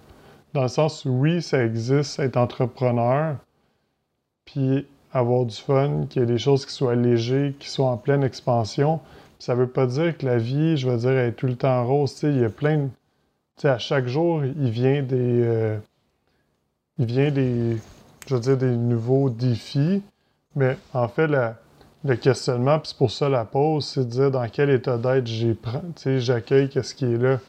[0.53, 3.37] Dans le sens où oui, ça existe, être entrepreneur,
[4.45, 7.97] puis avoir du fun, qu'il y ait des choses qui soient légères, qui soient en
[7.97, 8.99] pleine expansion.
[9.43, 12.17] Ça veut pas dire que la vie, je veux dire, est tout le temps rose.
[12.23, 12.89] il y a plein
[13.61, 13.67] de...
[13.67, 15.43] à chaque jour, il vient des...
[15.43, 15.77] Euh,
[16.97, 17.77] il vient des...
[18.25, 20.01] Je veux dire, des nouveaux défis.
[20.55, 24.47] Mais en fait, le questionnement, puis c'est pour ça la pause, c'est de dire dans
[24.47, 25.27] quel état d'être
[26.19, 27.41] j'accueille qu'est-ce qui est là.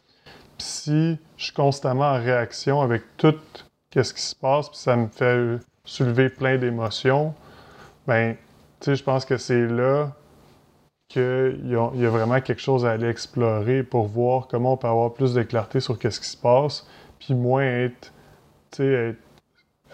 [0.57, 3.35] Puis si je suis constamment en réaction avec tout
[3.89, 7.33] qu'est-ce qui se passe, puis ça me fait soulever plein d'émotions,
[8.05, 8.35] ben,
[8.81, 10.11] tu sais, je pense que c'est là
[11.07, 15.13] qu'il y, a vraiment quelque chose à aller explorer pour voir comment on peut avoir
[15.13, 16.87] plus de clarté sur qu'est-ce qui se passe,
[17.19, 18.11] puis moins être,
[18.79, 19.17] être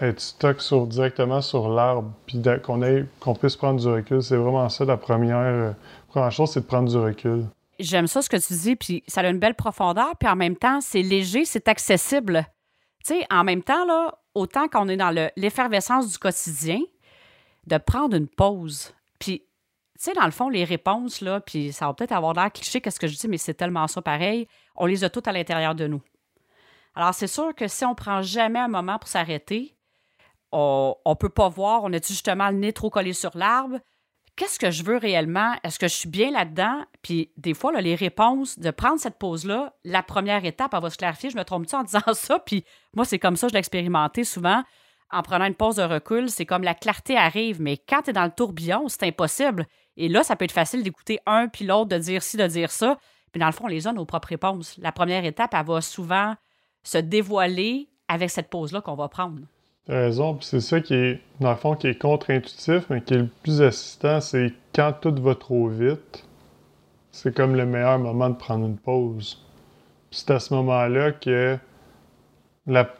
[0.02, 2.82] être stock sur, directement sur l'arbre, puis qu'on
[3.20, 4.24] qu'on puisse prendre du recul.
[4.24, 5.72] C'est vraiment ça la première, euh,
[6.08, 7.46] première chose, c'est de prendre du recul.
[7.80, 10.56] J'aime ça ce que tu dis, puis ça a une belle profondeur, puis en même
[10.56, 12.46] temps, c'est léger, c'est accessible.
[13.06, 16.80] Tu sais, en même temps, là, autant qu'on est dans l'effervescence du quotidien,
[17.68, 18.94] de prendre une pause.
[19.20, 19.44] Puis,
[20.04, 23.00] sais, dans le fond, les réponses, là, puis ça va peut-être avoir l'air cliché, qu'est-ce
[23.00, 25.88] que je dis, mais c'est tellement ça pareil, on les a toutes à l'intérieur de
[25.88, 26.02] nous.
[26.96, 29.76] Alors, c'est sûr que si on prend jamais un moment pour s'arrêter,
[30.52, 33.80] on ne peut pas voir, on a justement le nez trop collé sur l'arbre.
[34.36, 35.54] Qu'est-ce que je veux réellement?
[35.64, 36.86] Est-ce que je suis bien là-dedans?
[37.02, 40.98] Puis des fois, les réponses, de prendre cette pause-là, la première étape, elle va se
[40.98, 41.30] clarifier.
[41.30, 42.40] Je me trompe-tu en disant ça?
[42.40, 44.64] Puis moi, c'est comme ça, je l'ai expérimenté souvent.
[45.12, 48.14] En prenant une pause de recul, c'est comme la clarté arrive, mais quand tu es
[48.14, 49.68] dans le tourbillon, c'est impossible.
[50.02, 52.72] Et là, ça peut être facile d'écouter un puis l'autre, de dire ci, de dire
[52.72, 52.98] ça.
[53.32, 54.76] Puis dans le fond, on les a nos propres réponses.
[54.80, 56.34] La première étape, elle va souvent
[56.82, 59.42] se dévoiler avec cette pause-là qu'on va prendre.
[59.86, 63.14] T'as raison, puis c'est ça qui est, dans le fond, qui est contre-intuitif, mais qui
[63.14, 66.26] est le plus assistant, c'est quand tout va trop vite,
[67.12, 69.46] c'est comme le meilleur moment de prendre une pause.
[70.10, 71.60] c'est à ce moment-là que,
[72.66, 72.92] la,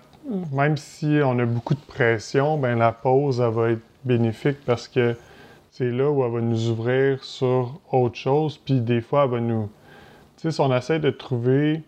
[0.54, 4.88] même si on a beaucoup de pression, ben la pause, elle va être bénéfique parce
[4.88, 5.16] que
[5.72, 9.40] c'est là où elle va nous ouvrir sur autre chose, puis des fois, elle va
[9.40, 9.70] nous...
[10.36, 11.82] Tu sais, si on essaie de trouver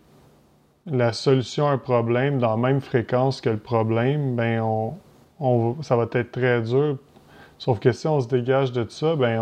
[0.86, 4.62] la solution à un problème dans la même fréquence que le problème, ben
[5.38, 6.96] on, ça va être très dur.
[7.58, 9.40] Sauf que si on se dégage de ça, ben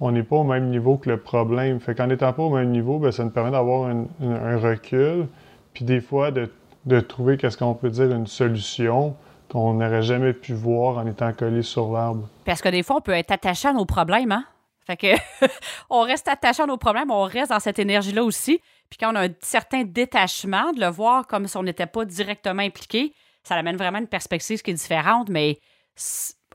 [0.00, 1.80] on n'est pas au même niveau que le problème.
[1.80, 5.26] Fait qu'en n'étant pas au même niveau, ben ça nous permet d'avoir un, recul,
[5.72, 9.14] puis des fois de, trouver qu'est-ce qu'on peut dire une solution
[9.50, 12.28] qu'on n'aurait jamais pu voir en étant collé sur l'arbre.
[12.44, 14.44] Parce que des fois, on peut être attaché à nos problèmes, hein?
[14.86, 15.46] Fait que
[15.90, 18.60] on reste attaché à nos problèmes, on reste dans cette énergie-là aussi.
[18.88, 22.04] Puis quand on a un certain détachement, de le voir comme si on n'était pas
[22.04, 25.58] directement impliqué, ça amène vraiment une perspective qui est différente, mais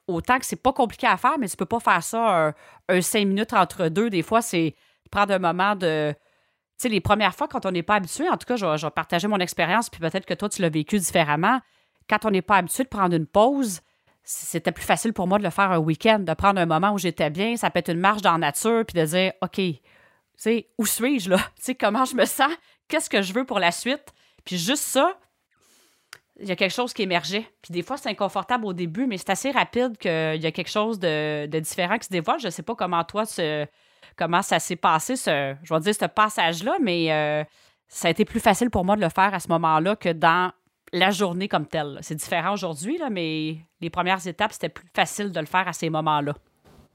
[0.07, 2.53] autant que c'est pas compliqué à faire, mais tu peux pas faire ça
[2.89, 4.09] un, cinq minutes entre deux.
[4.09, 4.75] Des fois, c'est
[5.11, 6.13] prendre un moment de.
[6.13, 8.91] Tu sais, les premières fois, quand on n'est pas habitué, en tout cas, je vais,
[8.91, 11.59] partager mon expérience, puis peut-être que toi, tu l'as vécu différemment.
[12.09, 13.81] Quand on n'est pas habitué de prendre une pause,
[14.23, 16.97] c'était plus facile pour moi de le faire un week-end, de prendre un moment où
[16.97, 17.57] j'étais bien.
[17.57, 19.59] Ça peut être une marche dans la nature, puis de dire, OK,
[20.37, 21.37] sais, où suis-je là?
[21.59, 22.51] Sais, comment je me sens?
[22.87, 24.13] Qu'est-ce que je veux pour la suite?
[24.43, 25.17] Puis juste ça,
[26.39, 27.47] il y a quelque chose qui émergeait.
[27.61, 30.69] Puis des fois, c'est inconfortable au début, mais c'est assez rapide qu'il y a quelque
[30.69, 32.39] chose de, différent qui se dévoile.
[32.39, 33.23] Je ne sais pas comment toi,
[34.15, 37.43] comment ça s'est passé, ce, je vais dire, ce passage-là, mais euh,
[37.87, 40.51] ça a été plus facile pour moi de le faire à ce moment-là que dans
[40.95, 41.99] la journée comme telle.
[42.01, 45.89] C'est différent aujourd'hui, mais les premières étapes, c'était plus facile de le faire à ces
[45.89, 46.33] moments-là.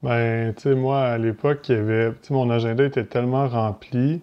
[0.01, 4.21] Ben, tu sais, moi, à l'époque, il y avait, mon agenda était tellement rempli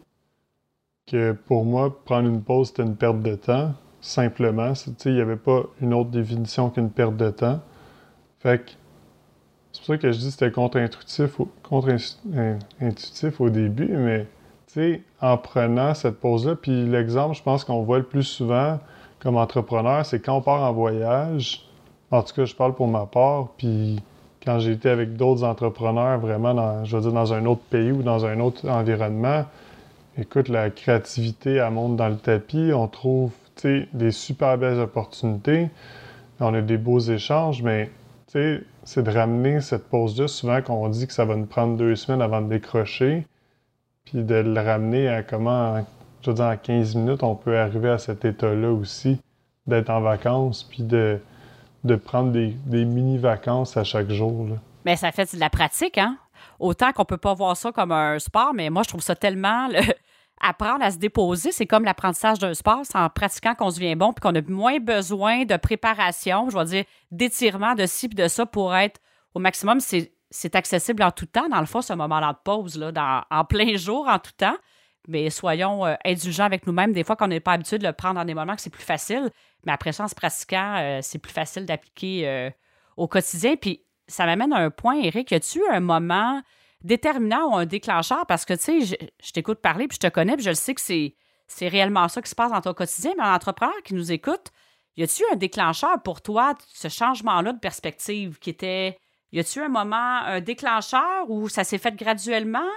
[1.06, 4.72] que pour moi, prendre une pause, c'était une perte de temps, simplement.
[5.06, 7.60] Il n'y avait pas une autre définition qu'une perte de temps.
[8.40, 8.72] Fait que
[9.72, 14.26] c'est pour ça que je dis que c'était contre-intuitif, contre-intuitif au début, mais
[14.66, 18.80] tu sais, en prenant cette pause-là, puis l'exemple, je pense qu'on voit le plus souvent
[19.20, 21.64] comme entrepreneur, c'est quand on part en voyage,
[22.11, 24.00] en tout cas, je parle pour ma part, puis
[24.44, 27.92] quand j'ai été avec d'autres entrepreneurs vraiment dans, je veux dire, dans un autre pays
[27.92, 29.44] ou dans un autre environnement,
[30.16, 32.70] écoute, la créativité, elle monte dans le tapis.
[32.72, 33.33] On trouve
[33.64, 35.68] des super belles opportunités.
[36.40, 37.90] On a des beaux échanges, mais
[38.28, 40.28] c'est de ramener cette pause-là.
[40.28, 43.26] Souvent, qu'on dit que ça va nous prendre deux semaines avant de décrocher,
[44.04, 45.85] puis de le ramener à comment,
[46.22, 49.18] je veux dire, en 15 minutes, on peut arriver à cet état-là aussi,
[49.66, 51.20] d'être en vacances, puis de
[51.85, 54.46] de prendre des, mini-vacances à chaque jour.
[54.85, 56.16] Mais ça fait de la pratique, hein?
[56.59, 59.68] Autant qu'on peut pas voir ça comme un sport, mais moi, je trouve ça tellement.
[60.40, 62.83] Apprendre à se déposer, c'est comme l'apprentissage d'un sport.
[62.85, 66.64] C'est en pratiquant qu'on devient bon puis qu'on a moins besoin de préparation, je vais
[66.64, 69.00] dire d'étirement, de ci de ça pour être
[69.35, 69.81] au maximum.
[69.81, 73.76] C'est accessible en tout temps, dans le fond, ce moment-là de pause, là, en plein
[73.76, 74.54] jour, en tout temps
[75.09, 76.92] mais soyons euh, indulgents avec nous-mêmes.
[76.92, 78.85] Des fois, qu'on n'est pas habitué de le prendre dans des moments que c'est plus
[78.85, 79.31] facile,
[79.64, 82.51] mais après ça, en se pratiquant, euh, c'est plus facile d'appliquer euh,
[82.97, 83.57] au quotidien.
[83.57, 85.31] Puis ça m'amène à un point, Eric.
[85.31, 86.42] Y a-tu un moment
[86.83, 88.27] déterminant ou un déclencheur?
[88.27, 90.75] Parce que, tu sais, je, t'écoute parler, puis je te connais, puis je le sais
[90.75, 91.16] que c'est,
[91.47, 94.53] c'est réellement ça qui se passe dans ton quotidien, mais un entrepreneur qui nous écoute,
[94.97, 98.99] y a-tu un déclencheur pour toi, ce changement-là de perspective qui était
[99.33, 102.68] y a-tu un moment, un déclencheur où ça s'est fait graduellement?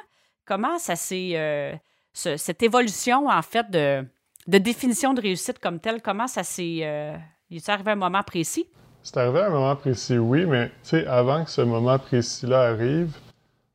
[0.45, 1.79] Comment ça s'est.
[2.13, 4.05] Cette évolution, en fait, de,
[4.47, 6.79] définition de réussite comme telle, comment ça s'est.
[6.83, 7.15] Euh,
[7.49, 8.67] est arrivé à un moment précis?
[9.03, 10.71] C'est arrivé à un moment précis, oui, mais
[11.07, 13.17] avant que ce moment précis-là arrive,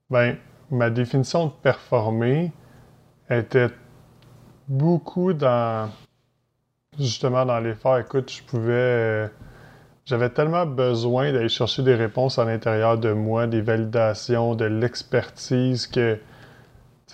[0.08, 0.36] ben,
[0.70, 2.52] ma définition de performer
[3.28, 3.68] était
[4.68, 5.90] beaucoup dans
[6.98, 7.98] justement dans l'effort.
[7.98, 9.30] Écoute, je pouvais.
[10.04, 15.86] J'avais tellement besoin d'aller chercher des réponses à l'intérieur de moi, des validations, de l'expertise
[15.86, 16.18] que.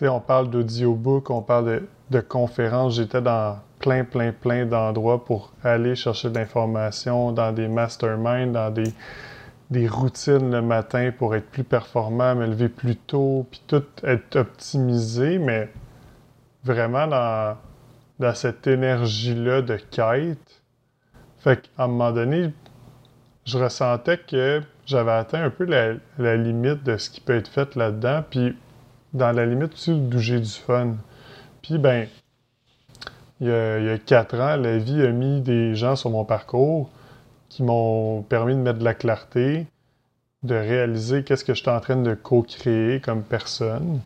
[0.01, 2.95] On parle d'audiobook, on parle de, conférences.
[2.95, 8.73] J'étais dans plein, plein, plein d'endroits pour aller chercher de l'information, dans des masterminds, dans
[8.73, 14.37] des, routines le matin pour être plus performant, me lever plus tôt, puis tout être
[14.37, 15.71] optimisé, mais
[16.65, 20.63] vraiment dans cette énergie-là de quête.
[21.39, 22.53] Fait qu'à un moment donné,
[23.45, 27.75] je ressentais que j'avais atteint un peu la, limite de ce qui peut être fait
[27.75, 28.57] là-dedans, puis
[29.15, 30.97] dans la limite aussi d'où j'ai du fun.
[31.63, 32.09] Puis, ben,
[33.41, 36.91] il y, a, quatre ans, la vie a mis des gens sur mon parcours
[37.49, 39.67] qui m'ont permis de mettre de la clarté,
[40.43, 44.01] de réaliser qu'est-ce que je suis en train de co-créer comme personne.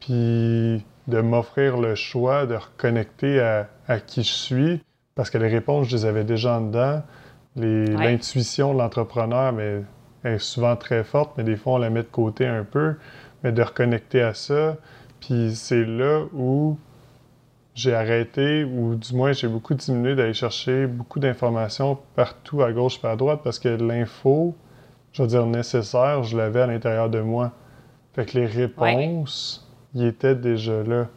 [0.00, 4.82] Puis de m'offrir le choix de reconnecter à, qui je suis,
[5.14, 7.02] parce que les réponses, je les avais déjà en dedans.
[7.56, 9.82] L'intuition de l'entrepreneur mais,
[10.24, 12.94] est souvent très forte, mais des fois, on la met de côté un peu.
[13.42, 14.76] Mais de reconnecter à ça,
[15.20, 16.78] puis c'est là où
[17.74, 23.00] j'ai arrêté, ou du moins j'ai beaucoup diminué d'aller chercher beaucoup d'informations partout à gauche
[23.02, 24.54] et à droite, parce que l'info,
[25.12, 27.52] je veux dire nécessaire, je l'avais à l'intérieur de moi.
[28.14, 31.08] Fait que les réponses il était déjà là.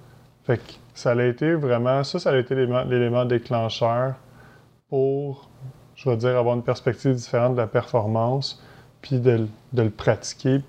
[0.44, 4.16] Fait que ça a été vraiment, ça, ça a été l'élément déclencheur
[4.90, 5.50] pour,
[5.96, 8.62] je vais dire, avoir une perspective différente de la performance,
[9.02, 10.62] puis de, le pratiquer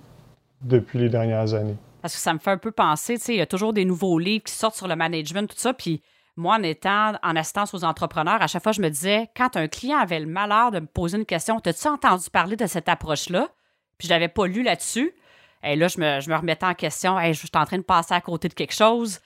[0.62, 1.76] depuis les dernières années.
[2.02, 3.84] Parce que ça me fait un peu penser, tu sais, il y a toujours des
[3.84, 6.02] nouveaux livres qui sortent sur le management, tout ça, puis
[6.36, 9.68] moi, en étant en assistance aux entrepreneurs, à chaque fois, je me disais, quand un
[9.68, 13.48] client avait le malheur de me poser une question, t'as-tu entendu parler de cette approche-là?
[13.96, 15.14] Puis je l'avais pas lu là-dessus.
[15.62, 17.18] Et là, je me, remettais en question.
[17.24, 19.20] je suis en train de passer à côté de quelque chose.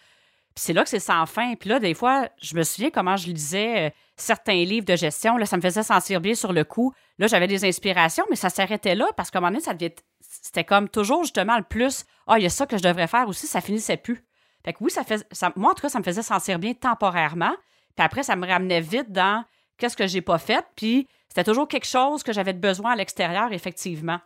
[0.54, 1.54] Puis c'est là que c'est sans fin.
[1.56, 5.36] Puis là, des fois, je me souviens comment je lisais euh, certains livres de gestion.
[5.36, 6.92] Là, ça me faisait sentir bien sur le coup.
[7.18, 9.94] Là, j'avais des inspirations, mais ça s'arrêtait là parce qu'à un moment donné, ça devait
[10.30, 12.04] c'était comme toujours justement le plus.
[12.26, 14.24] Ah, il y a ça que je devrais faire aussi, ça finissait plus.
[14.64, 16.74] Fait que oui, ça fait, ça, moi, en tout cas, ça me faisait sentir bien
[16.74, 17.54] temporairement.
[17.96, 19.44] Puis après, ça me ramenait vite dans
[19.78, 20.64] qu'est-ce que j'ai pas fait.
[20.76, 24.20] Puis c'était toujours quelque chose que j'avais besoin à l'extérieur, effectivement.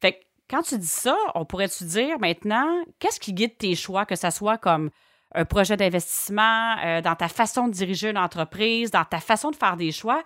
[0.00, 0.18] Fait que
[0.50, 4.30] quand tu dis ça, on pourrait-tu dire maintenant, qu'est-ce qui guide tes choix, que ce
[4.30, 4.90] soit comme
[5.34, 9.56] un projet d'investissement, euh, dans ta façon de diriger une entreprise, dans ta façon de
[9.56, 10.22] faire des choix?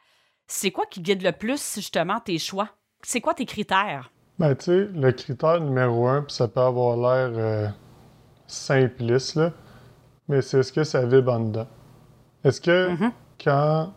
[0.47, 2.71] C'est quoi qui guide le plus, justement, tes choix?
[3.03, 4.11] C'est quoi tes critères?
[4.41, 7.69] Ben, tu sais, le critère numéro un, puis ça peut avoir l'air euh,
[8.47, 9.53] simpliste, là,
[10.29, 11.67] mais c'est est-ce que ça vibre en dedans?
[12.43, 13.11] Est-ce que mm-hmm.
[13.45, 13.93] quand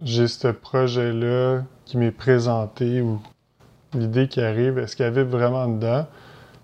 [0.00, 3.20] j'ai ce projet-là qui m'est présenté ou
[3.92, 6.06] l'idée qui arrive, est-ce qu'elle vibre vraiment dedans?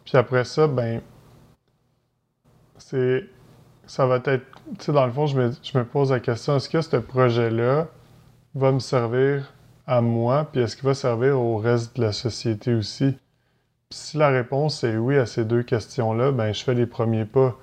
[0.06, 1.02] Puis après ça, ben,
[2.78, 3.26] c'est.
[3.86, 4.46] Ça va être.
[4.78, 7.88] Tu sais, dans le fond, je me, pose la question est-ce que ce projet-là
[8.54, 9.52] va me servir
[9.86, 13.12] à moi, puis est-ce qu'il va servir au reste de la société aussi?
[13.88, 17.24] Puis si la réponse est oui à ces deux questions-là, ben, je fais les premiers
[17.24, 17.56] pas.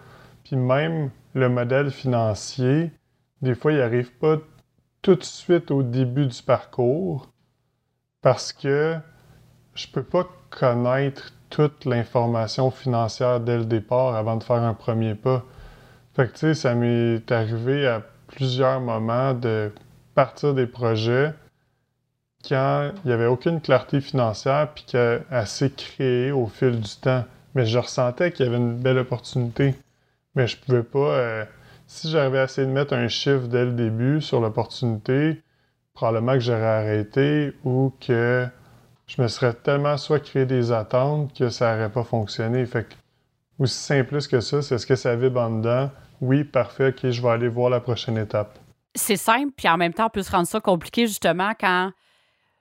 [0.43, 2.91] Puis même le modèle financier,
[3.41, 4.37] des fois, il n'arrive pas
[5.01, 7.29] tout de suite au début du parcours
[8.21, 8.97] parce que
[9.75, 15.15] je peux pas connaître toute l'information financière dès le départ avant de faire un premier
[15.15, 15.43] pas.
[16.15, 19.71] Fait que, tu sais, ça m'est arrivé à plusieurs moments de
[20.15, 21.33] partir des projets
[22.47, 27.25] quand il n'y avait aucune clarté financière puis qu'elle s'est créée au fil du temps.
[27.55, 29.75] Mais je ressentais qu'il y avait une belle opportunité.
[30.35, 30.99] Mais je pouvais pas.
[30.99, 31.45] Euh,
[31.87, 35.41] si j'avais essayé de mettre un chiffre dès le début sur l'opportunité,
[35.93, 38.47] probablement que j'aurais arrêté ou que
[39.07, 42.65] je me serais tellement soit créé des attentes que ça n'aurait pas fonctionné.
[42.67, 42.93] Fait que,
[43.57, 45.89] aussi simple que ça, c'est est-ce que ça vibre en dedans?
[46.21, 48.59] Oui, parfait, ok, je vais aller voir la prochaine étape.
[48.93, 51.91] C'est simple, puis en même temps, on peut se rendre ça compliqué justement quand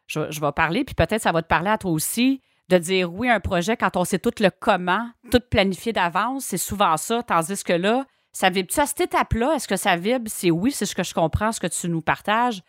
[0.08, 3.28] je, vais parler, puis peut-être ça va te parler à toi aussi, de dire oui
[3.28, 7.22] à un projet quand on sait tout le comment, tout planifié d'avance, c'est souvent ça,
[7.22, 9.54] tandis que là, ça vibre-tu à cette étape-là?
[9.54, 10.28] Est-ce que ça vibre?
[10.28, 12.62] C'est oui, c'est ce que je comprends, ce que tu nous partages.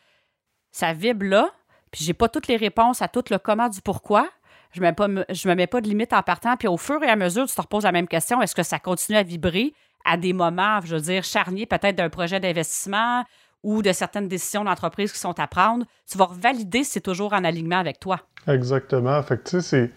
[0.71, 1.49] Ça vibre là,
[1.91, 4.29] puis j'ai pas toutes les réponses à tout le comment du pourquoi.
[4.71, 6.55] Je ne me mets pas de limite en partant.
[6.55, 8.41] Puis au fur et à mesure, tu te reposes la même question.
[8.41, 9.73] Est-ce que ça continue à vibrer
[10.05, 13.25] à des moments, je veux dire, charniers peut-être d'un projet d'investissement
[13.63, 15.85] ou de certaines décisions d'entreprise qui sont à prendre?
[16.09, 18.19] Tu vas valider si c'est toujours en alignement avec toi.
[18.47, 19.21] Exactement.
[19.23, 19.91] Fait que tu sais,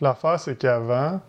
[0.00, 1.20] l'affaire, c'est qu'avant,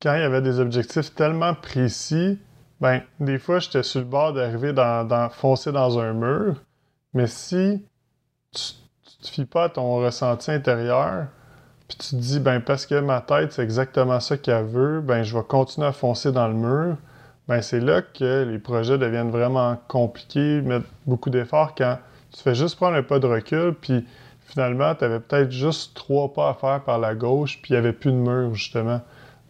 [0.00, 2.38] quand il y avait des objectifs tellement précis,
[2.80, 6.56] ben, des fois, j'étais sur le bord d'arriver dans, foncer dans un mur.
[7.12, 7.84] Mais si
[8.52, 8.62] tu,
[9.04, 11.26] tu te fies pas à ton ressenti intérieur,
[11.88, 15.22] puis tu te dis, ben, parce que ma tête, c'est exactement ça qu'elle veut, ben,
[15.22, 16.96] je vais continuer à foncer dans le mur,
[17.50, 21.98] ben, c'est là que les projets deviennent vraiment compliqués, mettre beaucoup d'efforts quand
[22.30, 24.06] tu fais juste prendre un pas de recul, puis
[24.46, 27.78] finalement, tu avais peut-être juste trois pas à faire par la gauche, puis il n'y
[27.78, 29.00] avait plus de mur, justement.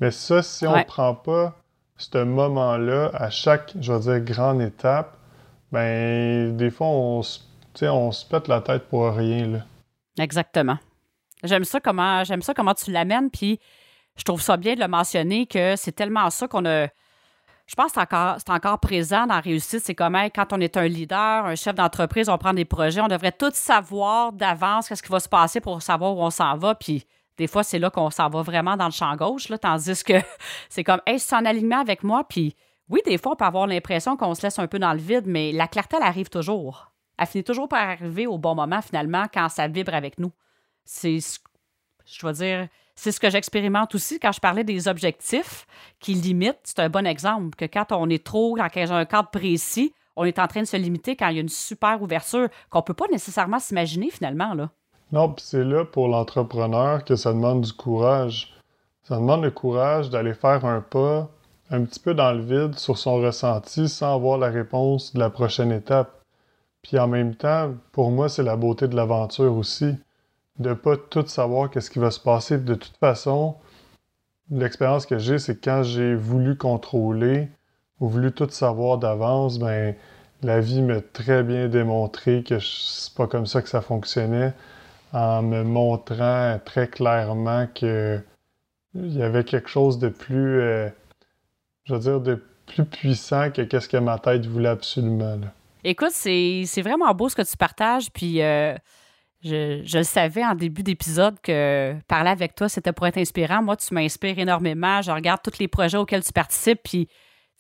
[0.01, 1.55] Mais ça, si on ne prend pas
[1.99, 5.19] ce moment-là à chaque, je veux dire, grande étape,
[5.71, 7.41] ben des fois, on se,
[7.83, 9.47] on se pète la tête pour rien.
[9.47, 9.59] Là.
[10.19, 10.79] Exactement.
[11.45, 13.61] J'aime ça comment j'aime ça comment tu l'amènes, puis
[14.17, 16.87] je trouve ça bien de le mentionner que c'est tellement ça qu'on a.
[17.71, 19.85] Je pense que c'est encore, présent dans la réussite.
[19.85, 23.07] C'est comme quand on est un leader, un chef d'entreprise, on prend des projets, on
[23.07, 26.75] devrait tout savoir d'avance qu'est-ce qui va se passer pour savoir où on s'en va.
[26.75, 27.07] Puis
[27.37, 30.15] des fois, c'est là qu'on s'en va vraiment dans le champ gauche, là, tandis que
[30.69, 32.25] c'est comme, hey, c'est en alignement avec moi.
[32.29, 32.57] Puis
[32.89, 35.27] oui, des fois, on peut avoir l'impression qu'on se laisse un peu dans le vide,
[35.27, 36.91] mais la clarté, elle arrive toujours.
[37.19, 40.33] Elle finit toujours par arriver au bon moment, finalement, quand ça vibre avec nous.
[40.85, 41.19] C'est,
[42.05, 42.67] je dois dire,
[43.01, 45.67] c'est ce que j'expérimente aussi quand je parlais des objectifs
[46.01, 46.61] qui limitent.
[46.65, 50.25] C'est un bon exemple que quand on est trop, quand a un cadre précis, on
[50.25, 52.85] est en train de se limiter quand il y a une super ouverture qu'on ne
[52.85, 54.55] peut pas nécessairement s'imaginer finalement.
[55.13, 58.53] Non, puis c'est là pour l'entrepreneur que ça demande du courage.
[59.05, 61.31] Ça demande le courage d'aller faire un pas
[61.71, 65.31] un petit peu dans le vide sur son ressenti sans avoir la réponse de la
[65.31, 66.21] prochaine étape.
[66.83, 69.95] Puis en même temps, pour moi, c'est la beauté de l'aventure aussi.
[70.61, 72.59] De pas tout savoir qu'est-ce qui va se passer.
[72.59, 73.57] De toute façon,
[74.51, 77.49] l'expérience que j'ai, c'est quand j'ai voulu contrôler
[77.99, 79.95] ou voulu tout savoir d'avance, ben
[80.43, 84.53] la vie m'a très bien démontré que c'est pas comme ça que ça fonctionnait
[85.13, 88.21] en me montrant très clairement que
[88.95, 90.89] il y avait quelque chose de plus, euh,
[91.85, 95.39] je veux dire, de plus puissant que qu'est-ce que ma tête voulait absolument.
[95.85, 98.75] Écoute, c'est vraiment beau ce que tu partages, puis euh,
[99.43, 103.63] je, le savais en début d'épisode que parler avec toi, c'était pour être inspirant.
[103.63, 105.01] Moi, tu m'inspires énormément.
[105.03, 107.15] Je regarde tous les projets auxquels tu participes, puis tu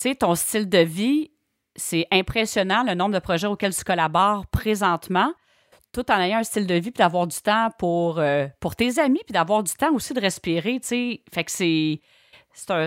[0.09, 1.31] sais, ton style de vie,
[1.77, 5.33] c'est impressionnant le nombre de projets auxquels tu collabores présentement
[5.93, 8.99] tout en ayant un style de vie, puis d'avoir du temps pour, euh, pour tes
[8.99, 11.23] amis, puis d'avoir du temps aussi de respirer, tu sais.
[11.33, 12.01] Fait que c'est...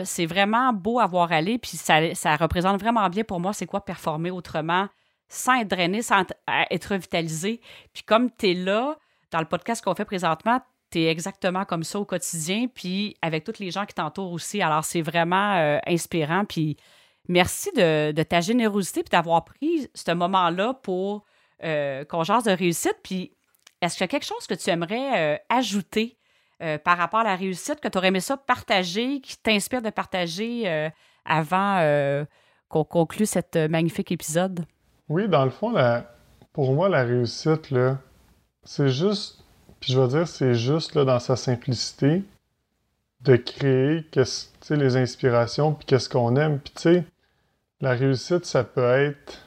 [0.03, 3.65] C'est vraiment beau à voir aller, puis ça, ça représente vraiment bien pour moi c'est
[3.65, 4.87] quoi performer autrement,
[5.33, 6.23] sans être drainé, sans
[6.69, 7.61] être revitalisé.
[7.93, 8.97] Puis comme tu es là,
[9.31, 10.61] dans le podcast qu'on fait présentement,
[10.91, 14.61] tu es exactement comme ça au quotidien, puis avec tous les gens qui t'entourent aussi.
[14.61, 16.45] Alors, c'est vraiment euh, inspirant.
[16.45, 16.77] Puis
[17.27, 21.25] merci de, ta générosité, puis d'avoir pris ce moment-là pour
[21.63, 22.97] euh, qu'on de réussite.
[23.03, 23.33] Puis,
[23.81, 26.17] est-ce qu'il y a quelque chose que tu aimerais euh, ajouter
[26.85, 30.89] par rapport à la réussite, que tu aurais aimé ça partager, qui t'inspire de partager
[31.25, 32.25] avant
[32.69, 34.65] qu'on conclue cet magnifique épisode?
[35.09, 35.73] Oui, dans le fond,
[36.53, 37.73] pour moi, la réussite,
[38.63, 39.43] c'est juste,
[39.79, 42.23] puis je vais dire, c'est juste dans sa simplicité
[43.21, 44.05] de créer
[44.69, 46.59] les inspirations, puis qu'est-ce qu'on aime.
[46.59, 47.03] Puis tu sais,
[47.81, 49.45] la réussite, ça peut être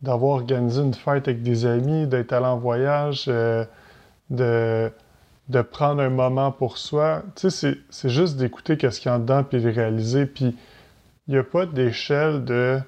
[0.00, 3.64] d'avoir organisé une fête avec des amis, d'être allé en voyage, euh,
[4.30, 4.90] de,
[5.48, 7.22] de prendre un moment pour soi.
[7.36, 10.26] Tu sais, c'est juste d'écouter qu'est-ce qu'il y a dedans puis de réaliser.
[10.26, 10.56] Puis
[11.26, 12.80] il n'y a pas d'échelle de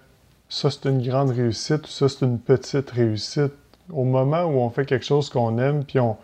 [0.50, 3.52] ça c'est une grande réussite ou ça c'est une petite réussite.
[3.90, 6.16] Au moment où on fait quelque chose qu'on aime puis on,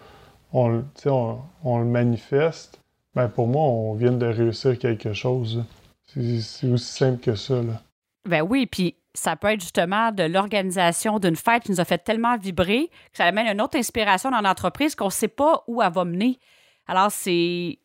[0.53, 2.79] on, le manifeste,
[3.15, 5.65] ben pour moi, on vient de réussir quelque chose.
[6.07, 7.55] C'est aussi simple que ça.
[7.55, 7.81] Là.
[8.27, 11.99] Ben oui, puis ça peut être justement de l'organisation d'une fête qui nous a fait
[11.99, 15.83] tellement vibrer que ça amène une autre inspiration dans l'entreprise qu'on ne sait pas où
[15.83, 16.39] elle va mener.
[16.87, 17.79] Alors, c'est,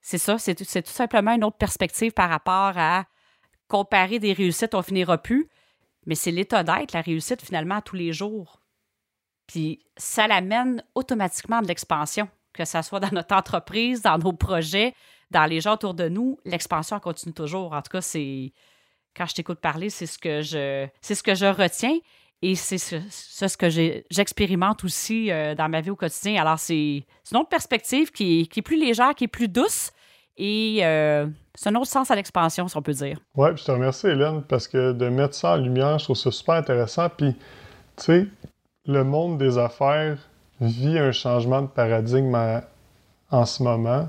[0.00, 3.04] c'est ça, c'est, tout simplement une autre perspective par rapport à
[3.68, 5.48] comparer des réussites, on finira plus.
[6.08, 8.60] Mais c'est l'état d'être, la réussite finalement à tous les jours.
[9.46, 14.94] Puis ça l'amène automatiquement de l'expansion, que ce soit dans notre entreprise, dans nos projets,
[15.30, 16.38] dans les gens autour de nous.
[16.46, 17.74] L'expansion continue toujours.
[17.74, 18.52] En tout cas, c'est
[19.14, 21.98] quand je t'écoute parler, c'est ce que je c'est ce que je retiens
[22.40, 26.40] et c'est ce, ce, que j'expérimente aussi euh, dans ma vie au quotidien.
[26.40, 29.90] Alors, c'est une autre perspective qui, est plus légère, qui est plus douce
[30.36, 31.26] et euh,
[31.58, 33.18] c'est un autre sens à l'expansion, si on peut dire.
[33.34, 36.30] Oui, je te remercie, Hélène, parce que de mettre ça en lumière, je trouve ça
[36.30, 37.08] super intéressant.
[37.08, 37.34] Puis,
[37.96, 38.26] tu sais,
[38.86, 40.18] le monde des affaires
[40.60, 42.60] vit un changement de paradigme
[43.32, 44.08] en ce moment.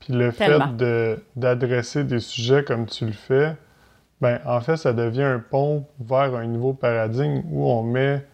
[0.00, 0.60] Puis le fait
[1.36, 3.54] d'adresser des sujets comme tu le fais,
[4.22, 8.26] ben, en fait, ça devient un pont vers un nouveau paradigme où on met,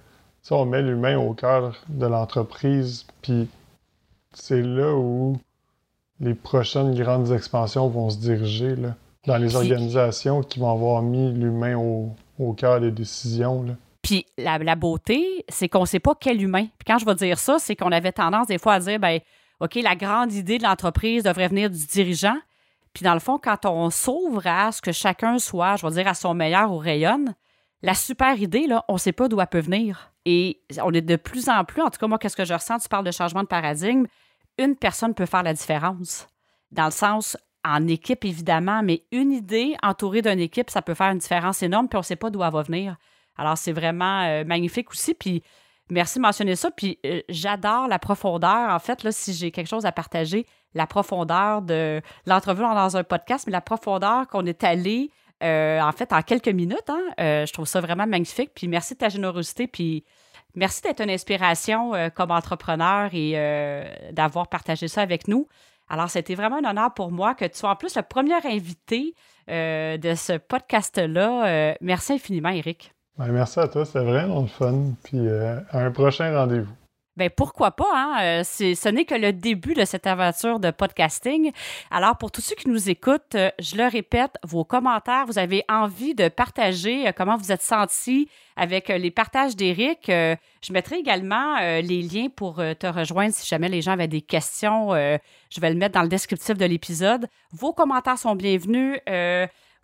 [0.53, 3.05] on met l'humain au cœur de l'entreprise.
[3.21, 3.49] Puis
[4.33, 5.41] c'est là où
[6.21, 8.95] les prochaines grandes expansions vont se diriger, là,
[9.27, 13.63] dans les organisations qui vont avoir mis l'humain au, au cœur des décisions.
[13.63, 13.75] Là.
[14.03, 16.67] Puis la, la beauté, c'est qu'on ne sait pas quel humain.
[16.79, 19.21] Puis quand je vais dire ça, c'est qu'on avait tendance des fois à dire, ben
[19.61, 22.39] OK, la grande idée de l'entreprise devrait venir du dirigeant.
[22.95, 26.09] Puis dans le fond, quand on s'ouvre à ce que chacun soit, je vais dire,
[26.09, 27.35] à son meilleur ou rayonne,
[27.83, 30.11] la super idée, là, on ne sait pas d'où elle peut venir.
[30.25, 32.79] Et on est de plus en plus, en tout cas, moi, qu'est-ce que je ressens?
[32.79, 34.07] Tu parles de changement de paradigme.
[34.59, 36.27] Une personne peut faire la différence.
[36.71, 41.11] Dans le sens, en équipe, évidemment, mais une idée entourée d'une équipe, ça peut faire
[41.11, 42.97] une différence énorme, puis on ne sait pas d'où elle va venir.
[43.37, 45.15] Alors, c'est vraiment euh, magnifique aussi.
[45.15, 45.43] Puis,
[45.91, 46.71] merci de mentionner ça.
[46.71, 48.71] Puis, euh, j'adore la profondeur.
[48.71, 53.05] En fait, là, si j'ai quelque chose à partager, la profondeur de l'entrevue dans un
[53.05, 55.11] podcast, mais la profondeur qu'on est allé,
[55.43, 56.89] euh, en fait, en quelques minutes.
[56.89, 58.51] Hein, je trouve ça vraiment magnifique.
[58.55, 59.67] Puis, merci de ta générosité.
[59.69, 60.05] Puis,
[60.59, 63.33] merci d'être une inspiration comme entrepreneur et
[64.13, 65.49] d'avoir partagé ça avec nous.
[65.89, 69.15] Alors, c'était vraiment un honneur pour moi que tu sois en plus le premier invité
[69.49, 71.77] de ce podcast-là.
[71.81, 72.93] merci infiniment, Eric.
[73.19, 74.93] Ben, merci à toi, c'était vraiment le fun.
[75.03, 76.73] Puis euh, à un prochain rendez-vous.
[77.19, 78.17] Ben pourquoi pas, hein?
[78.23, 81.51] Euh, ce n'est que le début de cette aventure de podcasting.
[81.91, 85.65] Alors, pour tous ceux qui nous écoutent, euh, je le répète, vos commentaires, vous avez
[85.69, 90.05] envie de partager comment vous êtes senti avec les partages d'Éric.
[90.07, 94.91] je mettrai également les liens pour te rejoindre si jamais les gens avaient des questions.
[94.91, 97.29] je vais le mettre dans le descriptif de l'épisode.
[97.53, 98.99] Vos commentaires sont bienvenus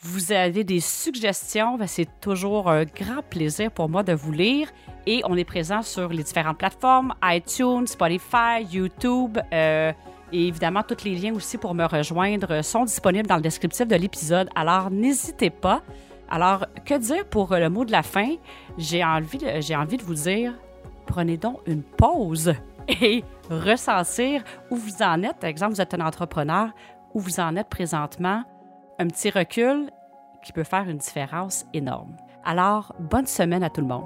[0.00, 4.68] vous avez des suggestions, ben, c'est toujours un grand plaisir pour moi de vous lire.
[5.06, 9.38] Et on est présent sur les différentes plateformes, iTunes, Spotify, YouTube.
[9.52, 9.92] Euh,
[10.32, 13.96] et évidemment, tous les liens aussi pour me rejoindre sont disponibles dans le descriptif de
[13.96, 14.48] l'épisode.
[14.54, 15.82] Alors, n'hésitez pas.
[16.28, 18.34] Alors, que dire pour le mot de la fin?
[18.76, 20.52] J'ai envie, j'ai envie de vous dire,
[21.06, 22.52] prenez donc une pause
[22.88, 25.36] et ressentir où vous en êtes.
[25.38, 26.70] Par exemple, vous êtes un entrepreneur,
[27.14, 28.42] où vous en êtes présentement
[28.98, 29.90] un petit recul
[30.42, 32.16] qui peut faire une différence énorme.
[32.44, 34.04] Alors, bonne semaine à tout le monde.